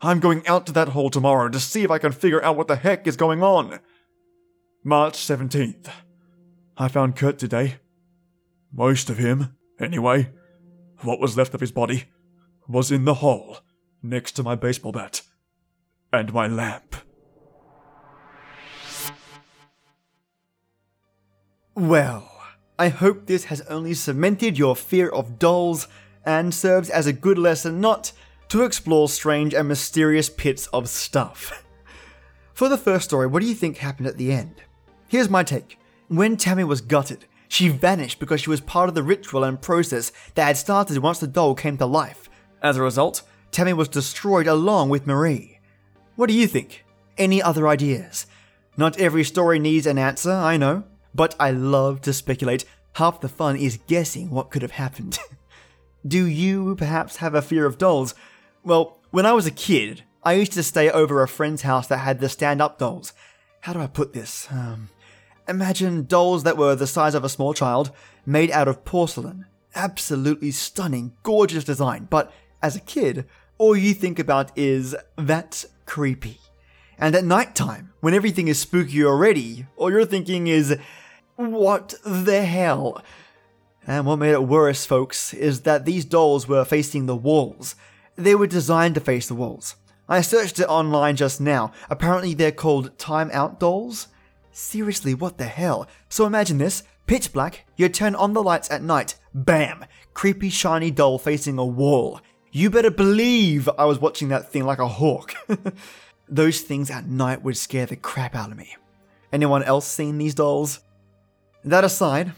I'm 0.00 0.20
going 0.20 0.46
out 0.46 0.66
to 0.66 0.72
that 0.72 0.88
hole 0.88 1.10
tomorrow 1.10 1.48
to 1.48 1.60
see 1.60 1.84
if 1.84 1.90
I 1.90 1.98
can 1.98 2.12
figure 2.12 2.42
out 2.42 2.56
what 2.56 2.68
the 2.68 2.76
heck 2.76 3.06
is 3.06 3.16
going 3.16 3.42
on. 3.42 3.78
March 4.82 5.14
17th. 5.14 5.88
I 6.76 6.88
found 6.88 7.14
Kurt 7.14 7.38
today. 7.38 7.76
Most 8.72 9.10
of 9.10 9.18
him, 9.18 9.56
anyway. 9.78 10.30
What 11.02 11.20
was 11.20 11.36
left 11.36 11.54
of 11.54 11.60
his 11.60 11.72
body 11.72 12.04
was 12.68 12.90
in 12.90 13.04
the 13.04 13.14
hole 13.14 13.58
next 14.02 14.32
to 14.32 14.42
my 14.42 14.56
baseball 14.56 14.92
bat 14.92 15.22
and 16.12 16.32
my 16.32 16.46
lamp. 16.46 16.96
Well, 21.74 22.30
I 22.78 22.88
hope 22.88 23.24
this 23.24 23.44
has 23.44 23.62
only 23.62 23.94
cemented 23.94 24.58
your 24.58 24.76
fear 24.76 25.08
of 25.08 25.38
dolls 25.38 25.88
and 26.24 26.52
serves 26.52 26.90
as 26.90 27.06
a 27.06 27.14
good 27.14 27.38
lesson 27.38 27.80
not 27.80 28.12
to 28.48 28.64
explore 28.64 29.08
strange 29.08 29.54
and 29.54 29.68
mysterious 29.68 30.28
pits 30.28 30.66
of 30.68 30.90
stuff. 30.90 31.64
For 32.54 32.68
the 32.68 32.76
first 32.76 33.06
story, 33.06 33.26
what 33.26 33.40
do 33.40 33.48
you 33.48 33.54
think 33.54 33.78
happened 33.78 34.06
at 34.06 34.18
the 34.18 34.32
end? 34.32 34.56
Here's 35.08 35.30
my 35.30 35.42
take. 35.42 35.78
When 36.08 36.36
Tammy 36.36 36.64
was 36.64 36.82
gutted, 36.82 37.24
she 37.48 37.68
vanished 37.68 38.18
because 38.18 38.42
she 38.42 38.50
was 38.50 38.60
part 38.60 38.90
of 38.90 38.94
the 38.94 39.02
ritual 39.02 39.42
and 39.42 39.60
process 39.60 40.12
that 40.34 40.44
had 40.44 40.58
started 40.58 40.98
once 40.98 41.20
the 41.20 41.26
doll 41.26 41.54
came 41.54 41.78
to 41.78 41.86
life. 41.86 42.28
As 42.62 42.76
a 42.76 42.82
result, 42.82 43.22
Tammy 43.50 43.72
was 43.72 43.88
destroyed 43.88 44.46
along 44.46 44.90
with 44.90 45.06
Marie. 45.06 45.58
What 46.16 46.28
do 46.28 46.34
you 46.34 46.46
think? 46.46 46.84
Any 47.16 47.40
other 47.42 47.66
ideas? 47.66 48.26
Not 48.76 48.98
every 48.98 49.24
story 49.24 49.58
needs 49.58 49.86
an 49.86 49.96
answer, 49.96 50.32
I 50.32 50.58
know, 50.58 50.84
but 51.14 51.34
I 51.38 51.50
love 51.50 52.00
to 52.02 52.12
speculate. 52.12 52.64
Half 52.94 53.20
the 53.20 53.28
fun 53.28 53.56
is 53.56 53.78
guessing 53.86 54.30
what 54.30 54.50
could 54.50 54.62
have 54.62 54.72
happened. 54.72 55.18
do 56.06 56.26
you 56.26 56.74
perhaps 56.76 57.16
have 57.16 57.34
a 57.34 57.42
fear 57.42 57.66
of 57.66 57.78
dolls? 57.78 58.14
Well, 58.64 58.98
when 59.10 59.26
I 59.26 59.32
was 59.32 59.46
a 59.46 59.50
kid, 59.50 60.04
I 60.22 60.34
used 60.34 60.52
to 60.52 60.62
stay 60.62 60.90
over 60.90 61.22
a 61.22 61.28
friend's 61.28 61.62
house 61.62 61.86
that 61.88 61.98
had 61.98 62.20
the 62.20 62.28
stand 62.28 62.62
up 62.62 62.78
dolls. 62.78 63.12
How 63.60 63.72
do 63.72 63.80
I 63.80 63.86
put 63.86 64.12
this? 64.12 64.46
Um, 64.50 64.88
imagine 65.48 66.06
dolls 66.06 66.44
that 66.44 66.56
were 66.56 66.74
the 66.74 66.86
size 66.86 67.14
of 67.14 67.24
a 67.24 67.28
small 67.28 67.54
child, 67.54 67.90
made 68.24 68.50
out 68.50 68.68
of 68.68 68.84
porcelain. 68.84 69.46
Absolutely 69.74 70.50
stunning, 70.50 71.12
gorgeous 71.22 71.64
design, 71.64 72.06
but 72.10 72.32
as 72.62 72.76
a 72.76 72.80
kid, 72.80 73.26
all 73.58 73.76
you 73.76 73.94
think 73.94 74.18
about 74.18 74.56
is 74.56 74.94
that's 75.16 75.66
creepy. 75.86 76.38
And 76.98 77.14
at 77.16 77.24
night 77.24 77.54
time, 77.54 77.92
when 78.00 78.14
everything 78.14 78.48
is 78.48 78.60
spooky 78.60 79.04
already, 79.04 79.66
all 79.76 79.90
you're 79.90 80.04
thinking 80.04 80.46
is, 80.46 80.76
what 81.36 81.94
the 82.04 82.44
hell? 82.44 83.02
And 83.86 84.06
what 84.06 84.16
made 84.16 84.32
it 84.32 84.44
worse, 84.44 84.84
folks, 84.86 85.34
is 85.34 85.62
that 85.62 85.84
these 85.84 86.04
dolls 86.04 86.46
were 86.46 86.64
facing 86.64 87.06
the 87.06 87.16
walls. 87.16 87.74
They 88.16 88.34
were 88.34 88.46
designed 88.46 88.94
to 88.94 89.00
face 89.00 89.26
the 89.26 89.34
walls. 89.34 89.76
I 90.08 90.20
searched 90.20 90.60
it 90.60 90.66
online 90.68 91.16
just 91.16 91.40
now. 91.40 91.72
Apparently, 91.88 92.34
they're 92.34 92.52
called 92.52 92.96
time 92.98 93.30
out 93.32 93.58
dolls. 93.58 94.08
Seriously, 94.52 95.14
what 95.14 95.38
the 95.38 95.46
hell? 95.46 95.88
So 96.08 96.26
imagine 96.26 96.58
this 96.58 96.82
pitch 97.06 97.32
black, 97.32 97.66
you 97.76 97.88
turn 97.88 98.14
on 98.14 98.32
the 98.32 98.42
lights 98.42 98.70
at 98.70 98.82
night, 98.82 99.16
bam! 99.34 99.84
Creepy, 100.14 100.50
shiny 100.50 100.90
doll 100.90 101.18
facing 101.18 101.58
a 101.58 101.64
wall. 101.64 102.20
You 102.52 102.70
better 102.70 102.90
believe 102.90 103.68
I 103.78 103.86
was 103.86 103.98
watching 103.98 104.28
that 104.28 104.50
thing 104.50 104.64
like 104.64 104.78
a 104.78 104.88
hawk. 104.88 105.34
Those 106.28 106.60
things 106.60 106.90
at 106.90 107.06
night 107.06 107.42
would 107.42 107.56
scare 107.56 107.86
the 107.86 107.96
crap 107.96 108.34
out 108.34 108.50
of 108.50 108.58
me. 108.58 108.76
Anyone 109.32 109.62
else 109.62 109.86
seen 109.86 110.18
these 110.18 110.34
dolls? 110.34 110.80
That 111.64 111.84
aside, 111.84 112.32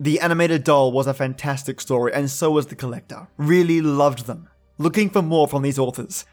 the 0.00 0.20
animated 0.20 0.64
doll 0.64 0.90
was 0.92 1.06
a 1.06 1.14
fantastic 1.14 1.80
story, 1.80 2.12
and 2.12 2.30
so 2.30 2.50
was 2.50 2.66
the 2.66 2.74
collector. 2.74 3.28
Really 3.36 3.80
loved 3.80 4.26
them. 4.26 4.48
Looking 4.78 5.10
for 5.10 5.22
more 5.22 5.46
from 5.46 5.62
these 5.62 5.78
authors. 5.78 6.24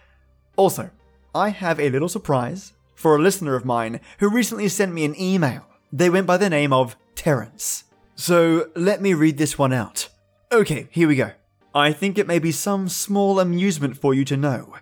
Also, 0.56 0.90
I 1.36 1.50
have 1.50 1.80
a 1.80 1.90
little 1.90 2.10
surprise 2.10 2.74
for 2.96 3.16
a 3.16 3.22
listener 3.22 3.56
of 3.56 3.66
mine 3.66 4.00
who 4.20 4.30
recently 4.30 4.68
sent 4.68 4.94
me 4.94 5.06
an 5.06 5.20
email. 5.20 5.66
They 5.92 6.10
went 6.10 6.28
by 6.28 6.38
the 6.38 6.50
name 6.50 6.74
of 6.74 6.96
Terence. 7.16 7.86
So 8.16 8.70
let 8.76 9.02
me 9.02 9.14
read 9.14 9.38
this 9.38 9.58
one 9.58 9.74
out. 9.74 10.10
Okay, 10.52 10.88
here 10.92 11.08
we 11.08 11.16
go. 11.16 11.32
I 11.74 11.94
think 11.94 12.18
it 12.18 12.28
may 12.28 12.40
be 12.40 12.52
some 12.52 12.90
small 12.90 13.40
amusement 13.40 13.98
for 13.98 14.14
you 14.14 14.26
to 14.26 14.38
know 14.38 14.76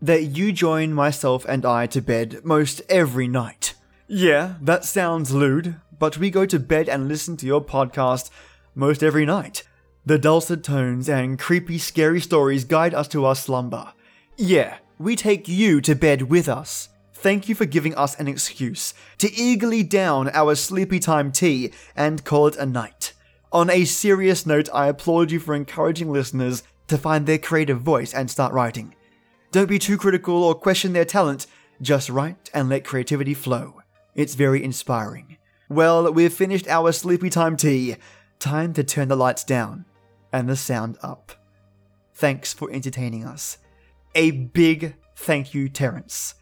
that 0.00 0.24
you 0.24 0.52
join 0.52 0.92
myself 0.92 1.44
and 1.48 1.64
I 1.64 1.86
to 1.86 2.02
bed 2.02 2.40
most 2.44 2.82
every 2.88 3.28
night. 3.28 3.74
Yeah, 4.08 4.54
that 4.60 4.84
sounds 4.84 5.32
lewd, 5.32 5.76
but 6.02 6.18
we 6.18 6.30
go 6.30 6.44
to 6.44 6.58
bed 6.58 6.88
and 6.88 7.06
listen 7.06 7.36
to 7.36 7.46
your 7.46 7.64
podcast 7.64 8.28
most 8.74 9.04
every 9.04 9.24
night. 9.24 9.62
The 10.04 10.18
dulcet 10.18 10.64
tones 10.64 11.08
and 11.08 11.38
creepy, 11.38 11.78
scary 11.78 12.20
stories 12.20 12.64
guide 12.64 12.92
us 12.92 13.06
to 13.06 13.24
our 13.24 13.36
slumber. 13.36 13.92
Yeah, 14.36 14.78
we 14.98 15.14
take 15.14 15.46
you 15.46 15.80
to 15.82 15.94
bed 15.94 16.22
with 16.22 16.48
us. 16.48 16.88
Thank 17.14 17.48
you 17.48 17.54
for 17.54 17.66
giving 17.66 17.94
us 17.94 18.18
an 18.18 18.26
excuse 18.26 18.94
to 19.18 19.32
eagerly 19.32 19.84
down 19.84 20.28
our 20.30 20.56
sleepy 20.56 20.98
time 20.98 21.30
tea 21.30 21.72
and 21.94 22.24
call 22.24 22.48
it 22.48 22.56
a 22.56 22.66
night. 22.66 23.12
On 23.52 23.70
a 23.70 23.84
serious 23.84 24.44
note, 24.44 24.68
I 24.74 24.88
applaud 24.88 25.30
you 25.30 25.38
for 25.38 25.54
encouraging 25.54 26.10
listeners 26.10 26.64
to 26.88 26.98
find 26.98 27.28
their 27.28 27.38
creative 27.38 27.80
voice 27.80 28.12
and 28.12 28.28
start 28.28 28.52
writing. 28.52 28.96
Don't 29.52 29.68
be 29.68 29.78
too 29.78 29.96
critical 29.96 30.42
or 30.42 30.56
question 30.56 30.94
their 30.94 31.04
talent, 31.04 31.46
just 31.80 32.10
write 32.10 32.50
and 32.52 32.68
let 32.68 32.82
creativity 32.82 33.34
flow. 33.34 33.82
It's 34.16 34.34
very 34.34 34.64
inspiring. 34.64 35.38
Well, 35.72 36.12
we've 36.12 36.30
finished 36.30 36.68
our 36.68 36.92
sleepy 36.92 37.30
time 37.30 37.56
tea. 37.56 37.96
Time 38.38 38.74
to 38.74 38.84
turn 38.84 39.08
the 39.08 39.16
lights 39.16 39.42
down 39.42 39.86
and 40.30 40.46
the 40.46 40.54
sound 40.54 40.98
up. 41.02 41.32
Thanks 42.12 42.52
for 42.52 42.70
entertaining 42.70 43.24
us. 43.24 43.56
A 44.14 44.32
big 44.32 44.96
thank 45.16 45.54
you, 45.54 45.70
Terence. 45.70 46.34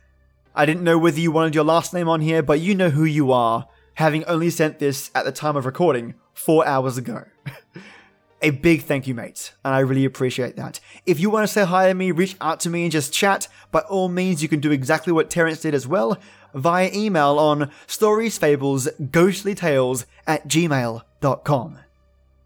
I 0.52 0.66
didn't 0.66 0.82
know 0.82 0.98
whether 0.98 1.20
you 1.20 1.30
wanted 1.30 1.54
your 1.54 1.62
last 1.62 1.94
name 1.94 2.08
on 2.08 2.20
here, 2.20 2.42
but 2.42 2.58
you 2.58 2.74
know 2.74 2.90
who 2.90 3.04
you 3.04 3.30
are, 3.30 3.68
having 3.94 4.24
only 4.24 4.50
sent 4.50 4.80
this 4.80 5.12
at 5.14 5.24
the 5.24 5.30
time 5.30 5.54
of 5.54 5.64
recording 5.64 6.14
four 6.34 6.66
hours 6.66 6.98
ago. 6.98 7.22
a 8.42 8.50
big 8.50 8.82
thank 8.82 9.06
you, 9.06 9.14
mate, 9.14 9.52
and 9.64 9.72
I 9.72 9.78
really 9.78 10.04
appreciate 10.04 10.56
that. 10.56 10.80
If 11.06 11.20
you 11.20 11.30
want 11.30 11.46
to 11.46 11.52
say 11.52 11.64
hi 11.64 11.86
to 11.86 11.94
me, 11.94 12.10
reach 12.10 12.34
out 12.40 12.58
to 12.60 12.68
me 12.68 12.82
and 12.82 12.90
just 12.90 13.12
chat, 13.12 13.46
by 13.70 13.80
all 13.82 14.08
means, 14.08 14.42
you 14.42 14.48
can 14.48 14.58
do 14.58 14.72
exactly 14.72 15.12
what 15.12 15.30
Terence 15.30 15.60
did 15.60 15.72
as 15.72 15.86
well 15.86 16.18
via 16.54 16.90
email 16.92 17.38
on 17.38 17.70
storiesfablesghostlytales 17.86 20.06
at 20.26 20.48
gmail.com. 20.48 21.78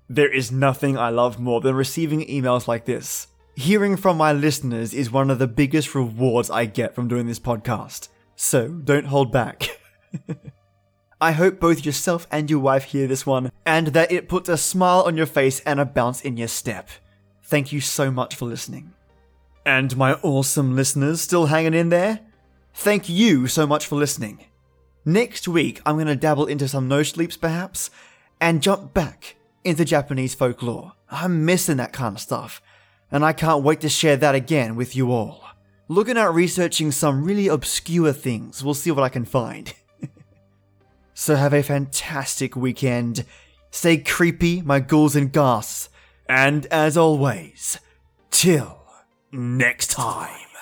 There 0.09 0.33
is 0.33 0.53
nothing 0.53 0.99
I 0.99 1.09
love 1.09 1.41
more 1.41 1.61
than 1.61 1.75
receiving 1.75 2.27
emails 2.27 2.69
like 2.69 2.85
this. 2.85 3.29
Hearing 3.57 3.97
from 3.97 4.17
my 4.17 4.33
listeners 4.33 4.93
is 4.93 5.11
one 5.11 5.31
of 5.31 5.39
the 5.39 5.47
biggest 5.47 5.95
rewards 5.95 6.51
I 6.51 6.67
get 6.67 6.95
from 6.95 7.09
doing 7.09 7.27
this 7.27 7.39
podcast. 7.39 8.09
So 8.37 8.69
don't 8.69 9.07
hold 9.07 9.33
back. 9.33 9.81
I 11.21 11.33
hope 11.33 11.61
both 11.61 11.87
yourself 11.87 12.27
and 12.31 12.51
your 12.51 12.59
wife 12.59 12.85
hear 12.85 13.07
this 13.07 13.25
one, 13.25 13.51
and 13.65 13.89
that 13.89 14.13
it 14.13 14.29
puts 14.29 14.49
a 14.49 14.59
smile 14.59 15.05
on 15.07 15.17
your 15.17 15.27
face 15.27 15.61
and 15.61 15.81
a 15.81 15.85
bounce 15.85 16.21
in 16.21 16.37
your 16.37 16.49
step. 16.49 16.91
Thank 17.45 17.73
you 17.73 17.81
so 17.81 18.11
much 18.11 18.35
for 18.35 18.47
listening. 18.47 18.93
And 19.65 19.97
my 19.97 20.15
awesome 20.15 20.77
listeners 20.77 21.21
still 21.21 21.47
hanging 21.47 21.75
in 21.75 21.89
there? 21.89 22.21
Thank 22.75 23.09
you 23.09 23.47
so 23.47 23.67
much 23.67 23.87
for 23.87 23.95
listening. 23.95 24.47
Next 25.05 25.47
week, 25.47 25.81
I'm 25.87 25.95
going 25.95 26.09
to 26.09 26.17
dabble 26.17 26.47
into 26.47 26.67
some 26.67 26.89
no 26.89 27.03
sleeps 27.03 27.37
perhaps, 27.37 27.89
and 28.41 28.63
jump 28.63 28.93
back 28.93 29.37
into 29.63 29.85
Japanese 29.85 30.35
folklore. 30.35 30.93
I'm 31.11 31.45
missing 31.45 31.77
that 31.77 31.93
kind 31.93 32.17
of 32.17 32.21
stuff, 32.21 32.61
and 33.11 33.25
I 33.25 33.33
can't 33.33 33.63
wait 33.63 33.81
to 33.83 33.89
share 33.89 34.17
that 34.17 34.35
again 34.35 34.75
with 34.75 34.97
you 34.97 35.13
all. 35.13 35.45
Looking 35.89 36.19
at 36.19 36.33
researching 36.33 36.91
some 36.91 37.25
really 37.25 37.47
obscure 37.47 38.13
things, 38.13 38.65
we'll 38.65 38.75
see 38.75 38.91
what 38.91 39.05
I 39.05 39.09
can 39.09 39.25
find. 39.25 39.73
so, 41.15 41.37
have 41.37 41.55
a 41.55 41.63
fantastic 41.63 42.57
weekend. 42.57 43.25
Stay 43.71 43.99
creepy, 43.99 44.63
my 44.63 44.81
ghouls 44.81 45.15
and 45.15 45.33
ghasts. 45.33 45.89
And 46.29 46.67
as 46.67 46.97
always, 46.97 47.79
till 48.31 48.83
next 49.31 49.91
time. 49.91 50.54